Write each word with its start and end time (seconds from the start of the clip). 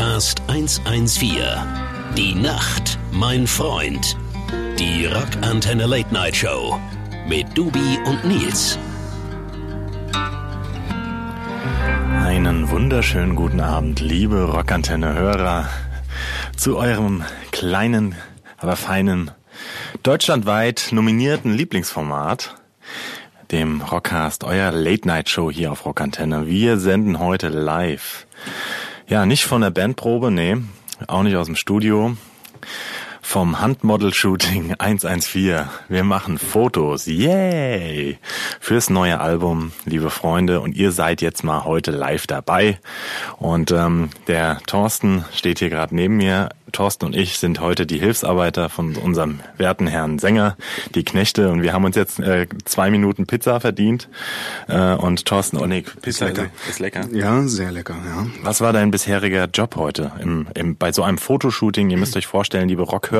Rockcast 0.00 0.40
114. 0.48 1.42
Die 2.16 2.34
Nacht, 2.34 2.98
mein 3.12 3.46
Freund. 3.46 4.16
Die 4.78 5.04
Rockantenne 5.04 5.84
Late 5.84 6.14
Night 6.14 6.36
Show 6.36 6.80
mit 7.28 7.46
Dubi 7.52 7.98
und 8.06 8.24
Nils. 8.24 8.78
Einen 12.24 12.70
wunderschönen 12.70 13.36
guten 13.36 13.60
Abend, 13.60 14.00
liebe 14.00 14.44
Rockantenne-Hörer, 14.44 15.68
zu 16.56 16.78
eurem 16.78 17.22
kleinen, 17.52 18.14
aber 18.56 18.76
feinen, 18.76 19.32
deutschlandweit 20.02 20.88
nominierten 20.92 21.52
Lieblingsformat, 21.52 22.54
dem 23.50 23.82
Rockcast, 23.82 24.44
euer 24.44 24.72
Late-Night-Show 24.72 25.50
hier 25.50 25.70
auf 25.70 25.84
Rockantenne. 25.84 26.46
Wir 26.46 26.78
senden 26.78 27.18
heute 27.18 27.48
live. 27.48 28.26
Ja, 29.10 29.26
nicht 29.26 29.44
von 29.44 29.60
der 29.60 29.70
Bandprobe, 29.70 30.30
nee, 30.30 30.56
auch 31.08 31.24
nicht 31.24 31.34
aus 31.34 31.46
dem 31.46 31.56
Studio. 31.56 32.16
Vom 33.30 33.60
Handmodel-Shooting 33.60 34.74
114. 34.80 35.60
Wir 35.88 36.02
machen 36.02 36.36
Fotos, 36.36 37.06
yay! 37.06 38.18
Fürs 38.58 38.90
neue 38.90 39.20
Album, 39.20 39.70
liebe 39.84 40.10
Freunde. 40.10 40.60
Und 40.60 40.74
ihr 40.74 40.90
seid 40.90 41.22
jetzt 41.22 41.44
mal 41.44 41.64
heute 41.64 41.92
live 41.92 42.26
dabei. 42.26 42.80
Und 43.38 43.70
ähm, 43.70 44.10
der 44.26 44.58
Thorsten 44.66 45.24
steht 45.32 45.60
hier 45.60 45.70
gerade 45.70 45.94
neben 45.94 46.16
mir. 46.16 46.48
Thorsten 46.72 47.06
und 47.06 47.16
ich 47.16 47.38
sind 47.38 47.60
heute 47.60 47.86
die 47.86 47.98
Hilfsarbeiter 47.98 48.68
von 48.68 48.96
unserem 48.96 49.40
werten 49.56 49.86
Herrn 49.86 50.18
Sänger, 50.18 50.56
die 50.94 51.04
Knechte. 51.04 51.50
Und 51.50 51.62
wir 51.62 51.72
haben 51.72 51.84
uns 51.84 51.96
jetzt 51.96 52.20
äh, 52.20 52.46
zwei 52.64 52.90
Minuten 52.90 53.26
Pizza 53.26 53.60
verdient. 53.60 54.08
Äh, 54.68 54.94
und 54.94 55.24
Thorsten, 55.24 55.56
oh 55.58 55.66
nee, 55.66 55.82
Pizza 56.02 56.26
lecker. 56.26 56.46
ist 56.68 56.78
lecker. 56.78 57.08
Ja, 57.12 57.42
sehr 57.42 57.72
lecker, 57.72 57.96
ja. 58.04 58.26
Was 58.42 58.60
war 58.60 58.72
dein 58.72 58.90
bisheriger 58.90 59.48
Job 59.52 59.76
heute 59.76 60.12
im, 60.20 60.46
im, 60.54 60.76
bei 60.76 60.92
so 60.92 61.02
einem 61.02 61.18
Fotoshooting? 61.18 61.90
Ihr 61.90 61.98
müsst 61.98 62.16
euch 62.16 62.26
vorstellen, 62.26 62.68
liebe 62.68 62.82
Rockhörer, 62.82 63.19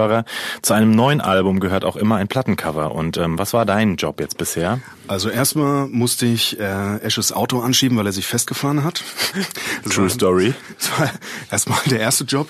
zu 0.62 0.74
einem 0.74 0.90
neuen 0.92 1.20
Album 1.20 1.60
gehört 1.60 1.84
auch 1.84 1.96
immer 1.96 2.16
ein 2.16 2.28
Plattencover. 2.28 2.92
Und 2.94 3.16
ähm, 3.16 3.38
was 3.38 3.52
war 3.52 3.64
dein 3.66 3.96
Job 3.96 4.20
jetzt 4.20 4.38
bisher? 4.38 4.80
Also 5.08 5.28
erstmal 5.28 5.86
musste 5.88 6.26
ich 6.26 6.58
äh, 6.60 6.98
Esches 6.98 7.32
Auto 7.32 7.60
anschieben, 7.60 7.96
weil 7.98 8.06
er 8.06 8.12
sich 8.12 8.26
festgefahren 8.26 8.84
hat. 8.84 9.02
Das 9.84 9.92
True 9.94 10.04
war- 10.04 10.10
Story. 10.10 10.54
Das 10.78 10.98
war 11.00 11.10
erstmal 11.50 11.78
der 11.86 12.00
erste 12.00 12.24
Job. 12.24 12.48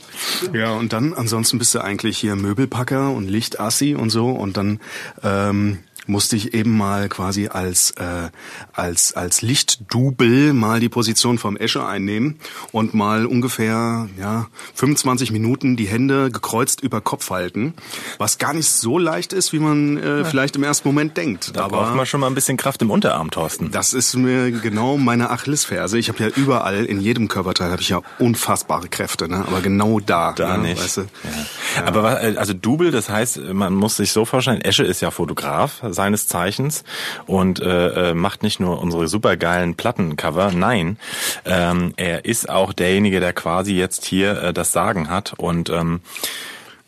Ja, 0.53 0.73
und 0.73 0.93
dann, 0.93 1.15
ansonsten 1.15 1.59
bist 1.59 1.75
du 1.75 1.81
eigentlich 1.83 2.19
hier 2.19 2.37
Möbelpacker 2.37 3.11
und 3.11 3.29
Lichtassi 3.29 3.95
und 3.95 4.11
so. 4.11 4.29
Und 4.31 4.57
dann 4.57 4.81
ähm, 5.23 5.79
musste 6.11 6.37
ich 6.37 6.53
eben 6.55 6.77
mal 6.77 7.09
quasi 7.09 7.49
als 7.49 7.93
äh, 7.93 8.31
als 8.73 9.15
als 9.15 9.43
Lichtdubel 9.43 10.53
mal 10.53 10.81
die 10.81 10.89
Position 10.89 11.39
vom 11.39 11.57
Esche 11.57 11.87
einnehmen 11.87 12.39
und 12.73 12.95
mal 12.95 13.27
ungefähr 13.27 14.09
ja 14.19 14.49
25 14.75 15.31
Minuten 15.31 15.77
die 15.77 15.87
Hände 15.87 16.31
gekreuzt 16.31 16.81
über 16.83 17.01
Kopf 17.01 17.31
halten, 17.31 17.75
was 18.19 18.39
gar 18.39 18.53
nicht 18.53 18.69
so 18.69 18.99
leicht 18.99 19.33
ist, 19.33 19.53
wie 19.53 19.59
man 19.61 19.97
äh, 19.99 20.25
vielleicht 20.25 20.57
im 20.57 20.65
ersten 20.65 20.89
Moment 20.89 21.17
denkt. 21.17 21.57
Da 21.57 21.69
braucht 21.69 21.95
man 21.95 22.07
schon 22.07 22.21
mal 22.21 22.27
ein 22.27 22.35
bisschen 22.35 22.57
Kraft 22.57 22.83
im 22.83 22.91
Unterarm, 22.91 23.31
Thorsten. 23.31 23.71
Das 23.71 23.93
ist 23.93 24.15
mir 24.17 24.51
genau 24.51 24.97
meine 24.97 25.31
Achillesferse. 25.31 25.99
Ich 25.99 26.09
habe 26.09 26.23
ja 26.23 26.29
überall, 26.29 26.85
in 26.85 27.01
jedem 27.01 27.29
Körperteil 27.29 27.71
habe 27.71 27.83
ich 27.83 27.89
ja 27.89 28.03
unfassbare 28.19 28.89
Kräfte, 28.89 29.29
ne? 29.29 29.45
aber 29.47 29.61
genau 29.61 30.01
da. 30.01 30.33
Da 30.33 30.57
ne? 30.57 30.69
nicht. 30.71 30.83
Weißt 30.83 30.97
du? 30.99 31.01
ja. 31.03 31.85
Aber 31.87 32.03
wa- 32.03 32.21
äh, 32.21 32.37
also 32.37 32.53
Double, 32.53 32.91
das 32.91 33.09
heißt, 33.09 33.39
man 33.53 33.75
muss 33.75 33.97
sich 33.97 34.13
so 34.13 34.25
vorstellen, 34.25 34.61
Esche 34.61 34.83
ist 34.85 35.01
ja 35.01 35.11
Fotograf 35.11 35.81
seines 36.01 36.27
Zeichens 36.29 36.83
und 37.27 37.61
äh, 37.61 38.11
äh, 38.11 38.15
macht 38.15 38.43
nicht 38.43 38.59
nur 38.59 38.81
unsere 38.81 39.07
supergeilen 39.07 39.75
Plattencover, 39.75 40.51
nein, 40.53 40.97
ähm, 41.45 41.93
er 41.97 42.25
ist 42.25 42.49
auch 42.49 42.73
derjenige, 42.73 43.21
der 43.21 43.35
quasi 43.35 43.75
jetzt 43.75 44.07
hier 44.07 44.43
äh, 44.43 44.53
das 44.55 44.73
Sagen 44.73 45.11
hat. 45.11 45.35
Und 45.37 45.69
ähm, 45.69 46.01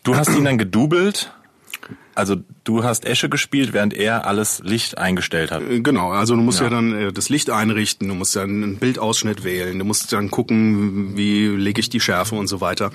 du 0.03 0.15
hast 0.15 0.29
ihn 0.35 0.45
dann 0.45 0.57
gedoubelt. 0.57 1.31
Also 2.15 2.35
du 2.63 2.83
hast 2.83 3.05
Esche 3.05 3.27
gespielt, 3.27 3.73
während 3.73 3.93
er 3.93 4.25
alles 4.27 4.61
Licht 4.63 4.97
eingestellt 4.97 5.51
hat. 5.51 5.61
Äh, 5.63 5.79
Genau, 5.81 6.09
also 6.11 6.35
du 6.35 6.41
musst 6.41 6.59
ja, 6.59 6.65
Ja. 6.65 6.69
dann 6.71 6.93
äh, 6.93 7.11
das 7.13 7.29
Licht 7.29 7.49
einrichten, 7.49 8.07
du 8.07 8.15
musst 8.15 8.35
dann 8.35 8.49
einen 8.63 8.77
Bildausschnitt 8.77 9.43
wählen, 9.43 9.77
du 9.79 9.85
musst 9.85 10.11
dann 10.13 10.29
gucken, 10.31 11.15
wie 11.17 11.47
lege 11.47 11.79
ich 11.79 11.89
die 11.89 11.99
Schärfe 11.99 12.35
und 12.35 12.47
so 12.47 12.61
weiter. 12.61 12.91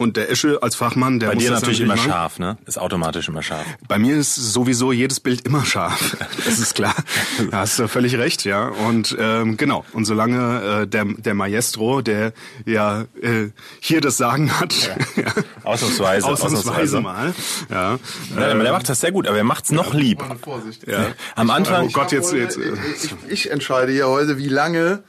Und 0.00 0.16
der 0.16 0.30
Esche 0.30 0.62
als 0.62 0.76
Fachmann, 0.76 1.20
der 1.20 1.28
Bei 1.28 1.34
muss 1.34 1.44
dir 1.44 1.50
das 1.50 1.60
natürlich 1.60 1.82
immer 1.82 1.94
machen. 1.94 2.08
scharf, 2.10 2.38
ne? 2.38 2.56
Ist 2.64 2.78
automatisch 2.78 3.28
immer 3.28 3.42
scharf. 3.42 3.66
Bei 3.86 3.98
mir 3.98 4.16
ist 4.16 4.34
sowieso 4.34 4.92
jedes 4.92 5.20
Bild 5.20 5.42
immer 5.46 5.64
scharf. 5.66 6.16
Das 6.46 6.58
ist 6.58 6.74
klar. 6.74 6.94
Da 7.50 7.58
hast 7.58 7.78
du 7.78 7.86
völlig 7.86 8.16
recht, 8.16 8.44
ja. 8.44 8.68
Und 8.68 9.14
ähm, 9.20 9.58
genau. 9.58 9.84
Und 9.92 10.06
solange 10.06 10.80
äh, 10.82 10.86
der, 10.86 11.04
der 11.04 11.34
Maestro, 11.34 12.00
der 12.00 12.32
ja 12.64 13.02
äh, 13.20 13.50
hier 13.80 14.00
das 14.00 14.16
Sagen 14.16 14.58
hat, 14.58 14.72
ja. 15.16 15.24
Ausnahmsweise, 15.64 16.26
ausnahmsweise 16.26 16.98
ausnahmsweise. 16.98 17.00
mal, 17.02 17.34
ja. 17.70 17.98
Ja, 18.38 18.50
aber 18.52 18.62
der 18.62 18.72
macht 18.72 18.88
das 18.88 19.00
sehr 19.00 19.12
gut, 19.12 19.26
aber 19.28 19.36
er 19.36 19.44
macht's 19.44 19.70
noch 19.70 19.92
lieb. 19.92 20.24
Vorsicht. 20.42 20.88
ja. 20.88 21.08
Am 21.36 21.50
Anfang, 21.50 21.88
Oh 21.88 21.90
Gott, 21.92 22.10
jetzt, 22.10 22.32
jetzt. 22.32 22.56
äh, 22.56 22.72
Ich, 22.96 23.04
ich, 23.04 23.14
ich 23.28 23.50
entscheide 23.50 23.92
hier 23.92 24.08
heute, 24.08 24.38
wie 24.38 24.48
lange 24.48 25.02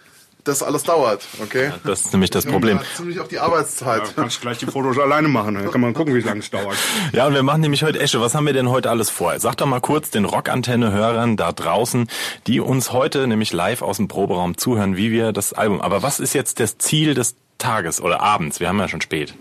das 0.43 0.63
alles 0.63 0.83
dauert, 0.83 1.25
okay? 1.41 1.71
das 1.83 2.01
ist 2.05 2.13
nämlich 2.13 2.29
das 2.31 2.45
Problem. 2.45 2.77
Ja, 2.77 2.83
ziemlich 2.95 3.19
auf 3.19 3.27
die 3.27 3.39
Arbeitszeit. 3.39 4.01
Da 4.01 4.21
kannst 4.21 4.37
du 4.37 4.41
gleich 4.41 4.57
die 4.57 4.65
Fotos 4.65 4.97
alleine 4.97 5.27
machen. 5.27 5.55
Dann 5.55 5.69
kann 5.69 5.81
man 5.81 5.93
gucken, 5.93 6.15
wie 6.15 6.21
lange 6.21 6.39
es 6.39 6.49
dauert. 6.49 6.75
Ja, 7.13 7.27
und 7.27 7.33
wir 7.33 7.43
machen 7.43 7.61
nämlich 7.61 7.83
heute 7.83 7.99
Esche. 7.99 8.19
Was 8.21 8.33
haben 8.35 8.45
wir 8.45 8.53
denn 8.53 8.69
heute 8.69 8.89
alles 8.89 9.09
vor? 9.09 9.39
Sag 9.39 9.57
doch 9.57 9.65
mal 9.67 9.81
kurz 9.81 10.09
den 10.09 10.25
Rockantenne-Hörern 10.25 11.37
da 11.37 11.51
draußen, 11.51 12.07
die 12.47 12.59
uns 12.59 12.91
heute 12.91 13.27
nämlich 13.27 13.53
live 13.53 13.81
aus 13.81 13.97
dem 13.97 14.07
Proberaum 14.07 14.57
zuhören, 14.57 14.97
wie 14.97 15.11
wir 15.11 15.31
das 15.31 15.53
Album. 15.53 15.79
Aber 15.81 16.01
was 16.03 16.19
ist 16.19 16.33
jetzt 16.33 16.59
das 16.59 16.77
Ziel 16.77 17.13
des 17.13 17.35
Tages 17.57 18.01
oder 18.01 18.21
abends? 18.21 18.59
Wir 18.59 18.67
haben 18.69 18.79
ja 18.79 18.87
schon 18.87 19.01
spät. 19.01 19.33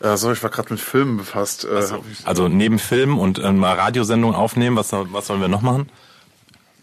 Äh, 0.00 0.16
so, 0.16 0.32
ich 0.32 0.42
war 0.42 0.50
gerade 0.50 0.72
mit 0.72 0.80
Filmen 0.80 1.16
befasst. 1.18 1.64
Äh, 1.64 1.80
ich- 1.84 2.26
Also 2.26 2.48
neben 2.48 2.78
Film 2.78 3.18
und 3.18 3.38
äh, 3.38 3.52
mal 3.52 3.74
Radiosendungen 3.76 4.34
aufnehmen, 4.36 4.76
was, 4.76 4.90
was 4.92 5.26
sollen 5.26 5.40
wir 5.40 5.48
noch 5.48 5.62
machen? 5.62 5.88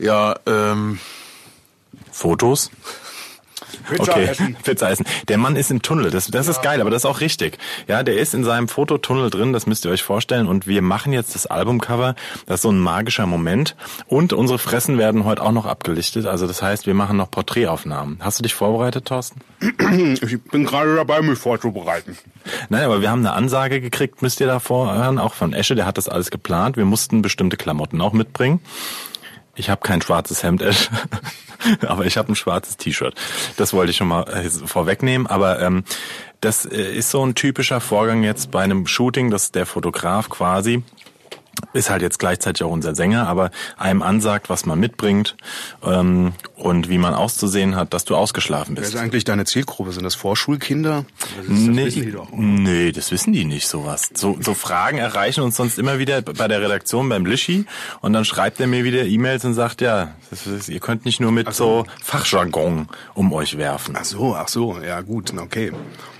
ja, 0.01 0.37
ähm, 0.45 0.97
Fotos? 2.19 2.69
Pizza 3.89 4.11
okay, 4.11 4.25
essen. 4.25 4.57
Pizza 4.63 4.91
essen. 4.91 5.05
Der 5.29 5.37
Mann 5.37 5.55
ist 5.55 5.71
im 5.71 5.81
Tunnel. 5.81 6.11
Das, 6.11 6.27
das 6.27 6.49
ist 6.49 6.61
geil, 6.61 6.81
aber 6.81 6.89
das 6.89 7.03
ist 7.03 7.05
auch 7.05 7.21
richtig. 7.21 7.57
Ja, 7.87 8.03
der 8.03 8.17
ist 8.17 8.33
in 8.33 8.43
seinem 8.43 8.67
Fototunnel 8.67 9.29
drin. 9.29 9.53
Das 9.53 9.67
müsst 9.67 9.85
ihr 9.85 9.91
euch 9.91 10.03
vorstellen. 10.03 10.47
Und 10.47 10.67
wir 10.67 10.81
machen 10.81 11.13
jetzt 11.13 11.33
das 11.35 11.45
Albumcover. 11.45 12.15
Das 12.45 12.55
ist 12.55 12.61
so 12.63 12.71
ein 12.71 12.79
magischer 12.79 13.25
Moment. 13.25 13.77
Und 14.07 14.33
unsere 14.33 14.59
Fressen 14.59 14.97
werden 14.97 15.23
heute 15.23 15.41
auch 15.41 15.53
noch 15.53 15.65
abgelichtet. 15.65 16.25
Also 16.25 16.45
das 16.45 16.61
heißt, 16.61 16.87
wir 16.87 16.93
machen 16.93 17.15
noch 17.15 17.31
Porträtaufnahmen. 17.31 18.17
Hast 18.19 18.39
du 18.39 18.43
dich 18.43 18.53
vorbereitet, 18.53 19.05
Thorsten? 19.05 19.41
Ich 20.21 20.41
bin 20.43 20.65
gerade 20.65 20.95
dabei, 20.95 21.21
mich 21.21 21.39
vorzubereiten. 21.39 22.17
Nein, 22.69 22.83
aber 22.83 23.01
wir 23.01 23.09
haben 23.09 23.19
eine 23.19 23.31
Ansage 23.33 23.79
gekriegt, 23.79 24.21
müsst 24.21 24.39
ihr 24.39 24.47
davor 24.47 24.93
hören, 24.93 25.17
auch 25.19 25.33
von 25.33 25.53
Esche, 25.53 25.75
der 25.75 25.85
hat 25.85 25.97
das 25.97 26.09
alles 26.09 26.31
geplant. 26.31 26.77
Wir 26.77 26.85
mussten 26.85 27.21
bestimmte 27.21 27.57
Klamotten 27.57 28.01
auch 28.01 28.13
mitbringen. 28.13 28.59
Ich 29.55 29.69
habe 29.69 29.81
kein 29.81 30.01
schwarzes 30.01 30.43
Hemd, 30.43 30.61
Esche, 30.61 30.89
aber 31.87 32.05
ich 32.05 32.17
habe 32.17 32.31
ein 32.31 32.35
schwarzes 32.35 32.77
T-Shirt. 32.77 33.13
Das 33.57 33.73
wollte 33.73 33.91
ich 33.91 33.97
schon 33.97 34.07
mal 34.07 34.23
äh, 34.29 34.49
vorwegnehmen, 34.49 35.27
aber 35.27 35.61
ähm, 35.61 35.83
das 36.41 36.65
äh, 36.65 36.95
ist 36.95 37.11
so 37.11 37.25
ein 37.25 37.35
typischer 37.35 37.81
Vorgang 37.81 38.23
jetzt 38.23 38.51
bei 38.51 38.63
einem 38.63 38.87
Shooting, 38.87 39.29
dass 39.29 39.51
der 39.51 39.65
Fotograf 39.65 40.29
quasi 40.29 40.83
ist 41.73 41.89
halt 41.89 42.01
jetzt 42.01 42.19
gleichzeitig 42.19 42.63
auch 42.63 42.71
unser 42.71 42.95
Sänger, 42.95 43.27
aber 43.27 43.51
einem 43.77 44.01
ansagt, 44.01 44.49
was 44.49 44.65
man 44.65 44.79
mitbringt 44.79 45.35
ähm, 45.83 46.33
und 46.55 46.89
wie 46.89 46.97
man 46.97 47.13
auszusehen 47.13 47.75
hat, 47.75 47.93
dass 47.93 48.05
du 48.05 48.15
ausgeschlafen 48.15 48.75
Wer 48.75 48.81
bist. 48.81 48.93
ist 48.95 48.99
eigentlich 48.99 49.23
deine 49.23 49.45
Zielgruppe? 49.45 49.91
Sind 49.91 50.03
das 50.03 50.15
Vorschulkinder? 50.15 51.05
Das, 51.19 51.45
ist, 51.45 51.49
das 51.49 51.75
Nee, 51.75 51.85
wissen 51.85 52.01
die 52.03 52.11
doch. 52.11 52.27
nee, 52.31 52.91
das 52.91 53.11
wissen 53.11 53.33
die 53.33 53.45
nicht, 53.45 53.67
sowas. 53.67 54.09
So, 54.13 54.37
so 54.39 54.53
Fragen 54.53 54.97
erreichen 54.97 55.41
uns 55.41 55.57
sonst 55.57 55.77
immer 55.77 55.99
wieder 55.99 56.21
bei 56.21 56.47
der 56.47 56.61
Redaktion 56.61 57.09
beim 57.09 57.25
Lischi 57.25 57.65
und 58.01 58.13
dann 58.13 58.25
schreibt 58.25 58.59
er 58.59 58.67
mir 58.67 58.83
wieder 58.83 59.03
E-Mails 59.05 59.43
und 59.45 59.53
sagt, 59.53 59.81
ja, 59.81 60.13
ist, 60.31 60.69
ihr 60.69 60.79
könnt 60.79 61.05
nicht 61.05 61.19
nur 61.19 61.31
mit 61.31 61.53
so 61.53 61.85
Fachjargon 62.03 62.87
um 63.13 63.33
euch 63.33 63.57
werfen. 63.57 63.95
Ach 63.99 64.05
so, 64.05 64.35
ach 64.35 64.47
so, 64.47 64.79
ja 64.79 65.01
gut, 65.01 65.33
okay. 65.37 65.71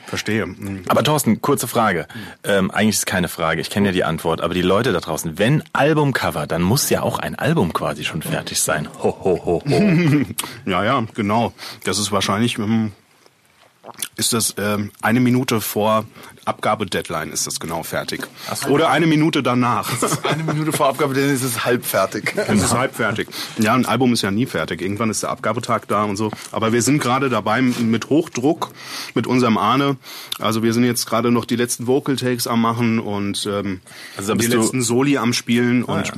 Verstehe. 0.10 0.44
Hm. 0.44 0.84
Aber 0.88 1.04
Thorsten, 1.04 1.40
kurze 1.42 1.68
Frage. 1.68 2.08
Ähm, 2.44 2.72
eigentlich 2.72 2.96
ist 2.96 3.00
es 3.00 3.06
keine 3.06 3.28
Frage, 3.28 3.62
ich 3.62 3.70
kenne 3.70 3.90
ja 3.90 3.92
die 3.92 4.04
Antwort, 4.04 4.42
aber 4.42 4.54
die 4.56 4.64
Leute 4.64 4.92
da 4.92 5.00
draußen, 5.00 5.38
wenn 5.38 5.64
Albumcover, 5.72 6.48
dann 6.48 6.64
muss 6.64 6.90
ja 6.90 7.04
auch 7.04 7.20
ein 7.20 7.36
Album 7.36 7.74
quasi 7.74 8.04
schon 8.04 8.24
fertig 8.24 8.60
sein. 8.60 8.88
Ho, 9.04 9.16
ho, 9.24 9.42
ho, 9.46 9.64
ho. 9.70 10.26
Ja, 10.66 10.84
ja, 10.84 11.06
genau. 11.14 11.54
Das 11.84 12.00
ist 12.00 12.12
wahrscheinlich, 12.12 12.58
ähm, 12.58 12.92
ist 14.16 14.34
das 14.34 14.56
ähm, 14.58 14.92
eine 15.02 15.20
Minute 15.20 15.62
vor 15.62 16.06
Abgabedeadline 16.50 17.32
ist 17.32 17.46
das 17.46 17.60
genau 17.60 17.84
fertig. 17.84 18.22
Oder 18.70 18.90
eine 18.90 19.06
Minute 19.06 19.44
danach. 19.44 19.92
eine 20.24 20.44
Minute 20.44 20.72
vor 20.72 20.88
Abgabe, 20.88 21.14
dann 21.14 21.30
ist 21.30 21.44
es 21.44 21.64
halb 21.64 21.86
fertig. 21.86 22.34
Es 22.36 22.64
ist 22.64 22.74
halb 22.74 22.96
fertig. 22.96 23.28
Ja, 23.60 23.76
ein 23.76 23.86
Album 23.86 24.14
ist 24.14 24.24
ja 24.24 24.32
nie 24.32 24.48
fertig. 24.48 24.82
Irgendwann 24.82 25.12
ist 25.12 25.22
der 25.22 25.30
Abgabetag 25.30 25.88
da 25.88 26.04
und 26.04 26.18
so. 26.18 26.32
Aber 26.52 26.74
wir 26.74 26.82
sind 26.82 27.00
gerade 27.00 27.30
dabei 27.30 27.62
mit 27.62 28.10
Hochdruck 28.10 28.72
mit 29.14 29.28
unserem 29.28 29.58
Ahne. 29.58 29.98
Also 30.40 30.64
wir 30.64 30.74
sind 30.74 30.86
jetzt 30.86 31.06
gerade 31.06 31.32
noch 31.32 31.46
die 31.46 31.56
letzten 31.56 31.86
Vocal 31.86 32.16
Takes 32.16 32.48
am 32.48 32.62
machen 32.62 33.00
und 33.00 33.48
ähm, 33.50 33.82
Also 34.18 34.34
die 34.34 34.48
letzten 34.48 34.82
Soli 34.82 35.18
am 35.18 35.34
Spielen 35.34 35.84
und 35.84 36.08
ja. 36.08 36.14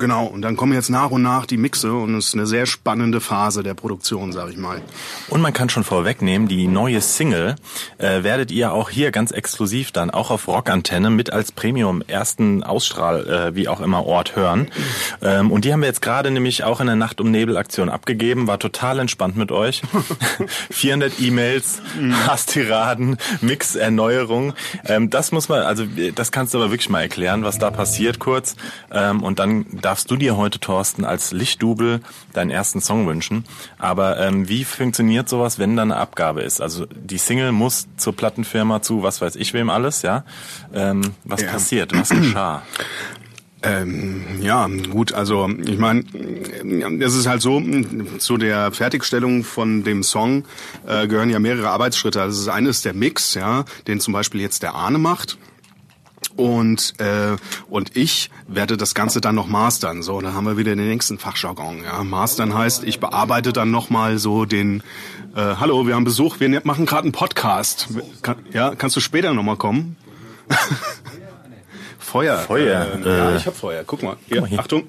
Genau, 0.00 0.24
und 0.24 0.40
dann 0.40 0.56
kommen 0.56 0.72
jetzt 0.72 0.88
nach 0.88 1.10
und 1.10 1.20
nach 1.20 1.44
die 1.44 1.58
Mixe 1.58 1.92
und 1.92 2.14
es 2.14 2.28
ist 2.28 2.34
eine 2.34 2.46
sehr 2.46 2.64
spannende 2.64 3.20
Phase 3.20 3.62
der 3.62 3.74
Produktion, 3.74 4.32
sag 4.32 4.48
ich 4.48 4.56
mal. 4.56 4.80
Und 5.28 5.42
man 5.42 5.52
kann 5.52 5.68
schon 5.68 5.84
vorwegnehmen, 5.84 6.48
die 6.48 6.68
neue 6.68 7.02
Single 7.02 7.56
äh, 7.98 8.22
werdet 8.22 8.50
ihr 8.50 8.72
auch 8.72 8.88
hier 8.88 9.10
ganz 9.10 9.30
exklusiv 9.30 9.92
dann 9.92 10.10
auch 10.10 10.30
auf 10.30 10.48
Rockantenne 10.48 11.10
mit 11.10 11.34
als 11.34 11.52
Premium 11.52 12.00
ersten 12.00 12.62
Ausstrahl, 12.62 13.28
äh, 13.28 13.54
wie 13.54 13.68
auch 13.68 13.82
immer, 13.82 14.06
Ort 14.06 14.36
hören. 14.36 14.70
Ähm, 15.20 15.50
und 15.50 15.66
die 15.66 15.72
haben 15.74 15.80
wir 15.80 15.88
jetzt 15.88 16.00
gerade 16.00 16.30
nämlich 16.30 16.64
auch 16.64 16.80
in 16.80 16.86
der 16.86 16.96
Nacht 16.96 17.20
um 17.20 17.30
Nebel 17.30 17.58
Aktion 17.58 17.90
abgegeben, 17.90 18.46
war 18.46 18.58
total 18.58 19.00
entspannt 19.00 19.36
mit 19.36 19.52
euch. 19.52 19.82
400 20.70 21.20
E-Mails, 21.20 21.82
Hasstiraden, 22.26 23.18
Mix-Erneuerung. 23.42 24.54
Ähm, 24.86 25.10
das 25.10 25.30
muss 25.30 25.50
man, 25.50 25.60
also 25.60 25.84
das 26.14 26.32
kannst 26.32 26.54
du 26.54 26.58
aber 26.58 26.70
wirklich 26.70 26.88
mal 26.88 27.02
erklären, 27.02 27.44
was 27.44 27.58
da 27.58 27.70
passiert 27.70 28.18
kurz. 28.18 28.56
Ähm, 28.90 29.22
und 29.22 29.38
dann 29.38 29.66
darfst 29.90 30.08
du 30.08 30.14
dir 30.14 30.36
heute, 30.36 30.60
Thorsten, 30.60 31.04
als 31.04 31.32
Lichtdubel 31.32 32.00
deinen 32.32 32.50
ersten 32.50 32.80
Song 32.80 33.08
wünschen. 33.08 33.44
Aber 33.76 34.20
ähm, 34.20 34.48
wie 34.48 34.62
funktioniert 34.62 35.28
sowas, 35.28 35.58
wenn 35.58 35.74
da 35.74 35.82
eine 35.82 35.96
Abgabe 35.96 36.42
ist? 36.42 36.60
Also 36.60 36.86
die 36.86 37.18
Single 37.18 37.50
muss 37.50 37.88
zur 37.96 38.14
Plattenfirma 38.14 38.82
zu, 38.82 39.02
was 39.02 39.20
weiß 39.20 39.34
ich 39.34 39.52
wem 39.52 39.68
alles, 39.68 40.02
ja? 40.02 40.22
Ähm, 40.72 41.00
was 41.24 41.42
Ja. 41.42 41.50
passiert? 41.50 41.92
Was 41.92 42.10
geschah? 42.10 42.62
Ähm, 43.64 44.22
ja, 44.40 44.68
gut, 44.92 45.12
also 45.12 45.50
ich 45.66 45.76
meine, 45.76 46.04
es 47.02 47.16
ist 47.16 47.26
halt 47.26 47.42
so, 47.42 47.60
zu 48.18 48.36
der 48.36 48.70
Fertigstellung 48.70 49.42
von 49.42 49.82
dem 49.82 50.04
Song 50.04 50.44
äh, 50.86 51.08
gehören 51.08 51.30
ja 51.30 51.40
mehrere 51.40 51.68
Arbeitsschritte. 51.68 52.22
Also 52.22 52.46
das 52.46 52.54
eine 52.54 52.68
ist 52.68 52.84
der 52.84 52.94
Mix, 52.94 53.34
ja, 53.34 53.64
den 53.88 53.98
zum 53.98 54.14
Beispiel 54.14 54.40
jetzt 54.40 54.62
der 54.62 54.76
Arne 54.76 54.98
macht. 54.98 55.36
Und 56.36 56.94
äh, 57.00 57.36
und 57.68 57.96
ich 57.96 58.30
werde 58.48 58.76
das 58.76 58.94
Ganze 58.94 59.20
dann 59.20 59.34
noch 59.34 59.46
mastern. 59.48 60.02
So, 60.02 60.20
da 60.20 60.32
haben 60.32 60.46
wir 60.46 60.56
wieder 60.56 60.74
den 60.74 60.88
nächsten 60.88 61.18
Fachjargon. 61.18 61.82
Ja, 61.84 62.02
mastern 62.04 62.54
heißt, 62.56 62.84
ich 62.84 63.00
bearbeite 63.00 63.52
dann 63.52 63.70
noch 63.70 63.90
mal 63.90 64.18
so 64.18 64.44
den. 64.44 64.82
Äh, 65.34 65.56
Hallo, 65.60 65.86
wir 65.86 65.94
haben 65.94 66.04
Besuch. 66.04 66.40
Wir 66.40 66.48
ne- 66.48 66.60
machen 66.64 66.86
gerade 66.86 67.02
einen 67.04 67.12
Podcast. 67.12 67.88
Kann, 68.22 68.36
ja, 68.52 68.74
kannst 68.74 68.96
du 68.96 69.00
später 69.00 69.34
noch 69.34 69.42
mal 69.42 69.56
kommen? 69.56 69.96
Feuer. 71.98 72.38
Feuer, 72.38 72.86
Äh, 73.04 73.08
ja, 73.08 73.30
äh, 73.30 73.36
ich 73.36 73.46
hab 73.46 73.56
Feuer. 73.56 73.84
Guck 73.86 74.02
mal. 74.02 74.16
Hier, 74.26 74.40
mal 74.40 74.48
hier. 74.48 74.58
Achtung. 74.58 74.84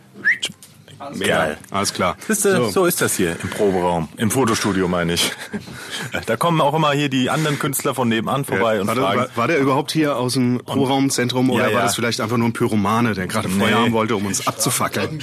Geil. 1.20 1.58
Alles 1.72 1.94
klar. 1.94 2.16
Siehst 2.28 2.46
du, 2.46 2.70
so. 2.70 2.86
ist 2.86 3.02
das 3.02 3.16
hier 3.16 3.36
im 3.42 3.50
Proberaum, 3.50 4.10
im 4.18 4.32
Fotostudio 4.32 4.88
meine 4.88 5.14
ich. 5.14 5.32
Da 6.26 6.36
kommen 6.36 6.62
auch 6.62 6.74
immer 6.74 6.92
hier 6.92 7.10
die 7.10 7.30
anderen 7.30 7.58
Künstler 7.58 7.96
von 7.96 8.10
nebenan 8.10 8.44
vorbei 8.44 8.82
und 8.82 8.88
war, 8.88 8.96
der, 8.96 9.04
fragen. 9.04 9.20
war, 9.20 9.28
war 9.36 9.48
der 9.48 9.60
überhaupt 9.60 9.92
hier 9.92 10.18
aus 10.18 10.34
dem 10.34 10.62
Pro-Raumzentrum 10.66 11.50
oder 11.50 11.64
Ja, 11.64 11.70
ja. 11.70 11.76
war 11.76 11.84
das 11.84 11.96
vielleicht 11.96 12.22
einfach 12.22 12.38
nur 12.38 12.50
ein 12.50 12.54
Pyromane, 12.54 13.14
der 13.14 13.28
gerade 13.28 13.50
Feuer 13.50 13.80
haben 13.80 13.94
wollte, 13.94 14.16
um 14.16 14.26
uns 14.26 14.46
abzufackeln? 14.46 15.22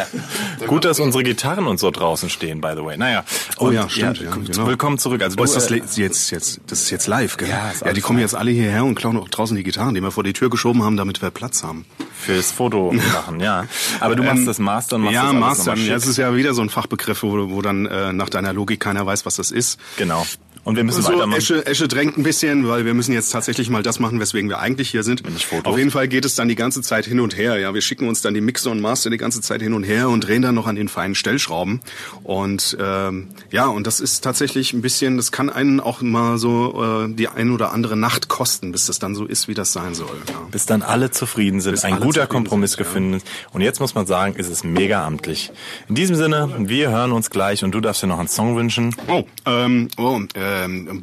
Gut, 0.66 0.84
dass 0.84 1.00
unsere 1.00 1.22
Gitarren 1.24 1.66
und 1.66 1.78
so 1.78 1.90
draußen 1.90 2.30
stehen, 2.30 2.60
by 2.60 2.72
the 2.76 2.84
way. 2.84 2.96
Naja. 2.96 3.24
Oh 3.58 3.66
Und 3.66 3.74
ja, 3.74 3.88
stimmt, 3.88 4.20
ja, 4.20 4.30
genau. 4.34 4.66
Willkommen 4.66 4.98
zurück. 4.98 5.22
Also 5.22 5.34
Oh, 5.38 5.44
du, 5.44 5.44
ist 5.44 5.56
das 5.56 5.70
äh, 5.70 5.76
jetzt, 5.76 6.30
jetzt, 6.30 6.60
das 6.66 6.82
ist 6.82 6.90
jetzt 6.90 7.06
live, 7.06 7.36
gell? 7.36 7.48
Ja, 7.48 7.54
ja 7.56 7.72
alles 7.82 7.94
die 7.94 8.00
kommen 8.00 8.18
jetzt 8.18 8.34
alle 8.34 8.50
hierher 8.50 8.84
und 8.84 8.94
klauen 8.94 9.16
auch 9.16 9.28
draußen 9.28 9.56
die 9.56 9.62
Gitarren, 9.62 9.94
die 9.94 10.00
wir 10.00 10.10
vor 10.10 10.24
die 10.24 10.32
Tür 10.32 10.48
geschoben 10.48 10.82
haben, 10.82 10.96
damit 10.96 11.22
wir 11.22 11.30
Platz 11.30 11.62
haben. 11.62 11.84
Fürs 12.24 12.50
Foto 12.50 12.92
machen, 13.12 13.40
ja. 13.40 13.66
Aber 14.00 14.16
du 14.16 14.22
machst 14.22 14.38
Ähm, 14.40 14.46
das 14.46 14.58
Mastern, 14.58 15.02
machst 15.02 15.14
ja, 15.14 15.24
das 15.24 15.32
nochmal 15.32 15.56
Ja, 15.66 15.76
schick. 15.76 15.92
das 15.92 16.06
ist 16.06 16.16
ja 16.16 16.34
wieder 16.34 16.54
so 16.54 16.62
ein 16.62 16.70
Fachbegriff, 16.70 17.22
wo, 17.22 17.50
wo 17.50 17.62
dann 17.62 17.86
äh, 17.86 18.12
nach 18.12 18.28
deiner 18.28 18.52
Logik 18.52 18.80
keiner 18.80 19.04
weiß, 19.06 19.24
was 19.26 19.36
das 19.36 19.50
ist. 19.50 19.78
Genau. 19.96 20.26
Und 20.64 20.76
wir 20.76 20.84
müssen 20.84 21.02
So, 21.02 21.12
weitermachen. 21.12 21.38
Esche, 21.38 21.66
Esche 21.66 21.88
drängt 21.88 22.16
ein 22.16 22.22
bisschen, 22.22 22.66
weil 22.68 22.84
wir 22.86 22.94
müssen 22.94 23.12
jetzt 23.12 23.30
tatsächlich 23.30 23.68
mal 23.70 23.82
das 23.82 24.00
machen, 24.00 24.18
weswegen 24.18 24.48
wir 24.48 24.58
eigentlich 24.60 24.90
hier 24.90 25.02
sind. 25.02 25.22
Auf 25.64 25.76
jeden 25.78 25.90
Fall 25.90 26.08
geht 26.08 26.24
es 26.24 26.34
dann 26.34 26.48
die 26.48 26.54
ganze 26.54 26.80
Zeit 26.82 27.04
hin 27.04 27.20
und 27.20 27.36
her. 27.36 27.58
Ja, 27.58 27.74
wir 27.74 27.80
schicken 27.82 28.08
uns 28.08 28.22
dann 28.22 28.34
die 28.34 28.40
Mixer 28.40 28.70
und 28.70 28.80
Master 28.80 29.10
die 29.10 29.18
ganze 29.18 29.40
Zeit 29.42 29.60
hin 29.62 29.74
und 29.74 29.84
her 29.84 30.08
und 30.08 30.26
drehen 30.26 30.42
dann 30.42 30.54
noch 30.54 30.66
an 30.66 30.74
den 30.76 30.88
feinen 30.88 31.14
Stellschrauben. 31.14 31.80
Und 32.22 32.76
ähm, 32.80 33.28
ja, 33.50 33.66
und 33.66 33.86
das 33.86 34.00
ist 34.00 34.24
tatsächlich 34.24 34.72
ein 34.72 34.80
bisschen, 34.82 35.16
das 35.16 35.32
kann 35.32 35.50
einen 35.50 35.80
auch 35.80 36.00
mal 36.00 36.38
so 36.38 37.04
äh, 37.06 37.12
die 37.12 37.28
ein 37.28 37.50
oder 37.50 37.72
andere 37.72 37.96
Nacht 37.96 38.28
kosten, 38.28 38.72
bis 38.72 38.86
das 38.86 38.98
dann 38.98 39.14
so 39.14 39.26
ist, 39.26 39.48
wie 39.48 39.54
das 39.54 39.72
sein 39.72 39.94
soll. 39.94 40.08
Ja. 40.28 40.34
bis 40.50 40.64
dann 40.66 40.82
alle 40.82 41.10
zufrieden 41.10 41.60
sind, 41.60 41.72
Bis 41.72 41.84
ein 41.84 42.00
guter 42.00 42.26
Kompromiss 42.26 42.72
sind, 42.72 42.80
ja. 42.80 42.84
gefunden 42.86 43.14
ist. 43.14 43.26
Und 43.52 43.60
jetzt 43.60 43.80
muss 43.80 43.94
man 43.94 44.06
sagen, 44.06 44.34
ist 44.36 44.48
es 44.50 44.64
mega 44.64 45.04
amtlich. 45.06 45.50
In 45.88 45.94
diesem 45.94 46.16
Sinne, 46.16 46.50
wir 46.58 46.90
hören 46.90 47.12
uns 47.12 47.30
gleich 47.30 47.64
und 47.64 47.72
du 47.72 47.80
darfst 47.80 48.02
dir 48.02 48.06
noch 48.06 48.18
einen 48.18 48.28
Song 48.28 48.56
wünschen. 48.56 48.94
Oh, 49.08 49.24
ähm, 49.46 49.88
oh, 49.98 50.20
ähm, 50.54 51.02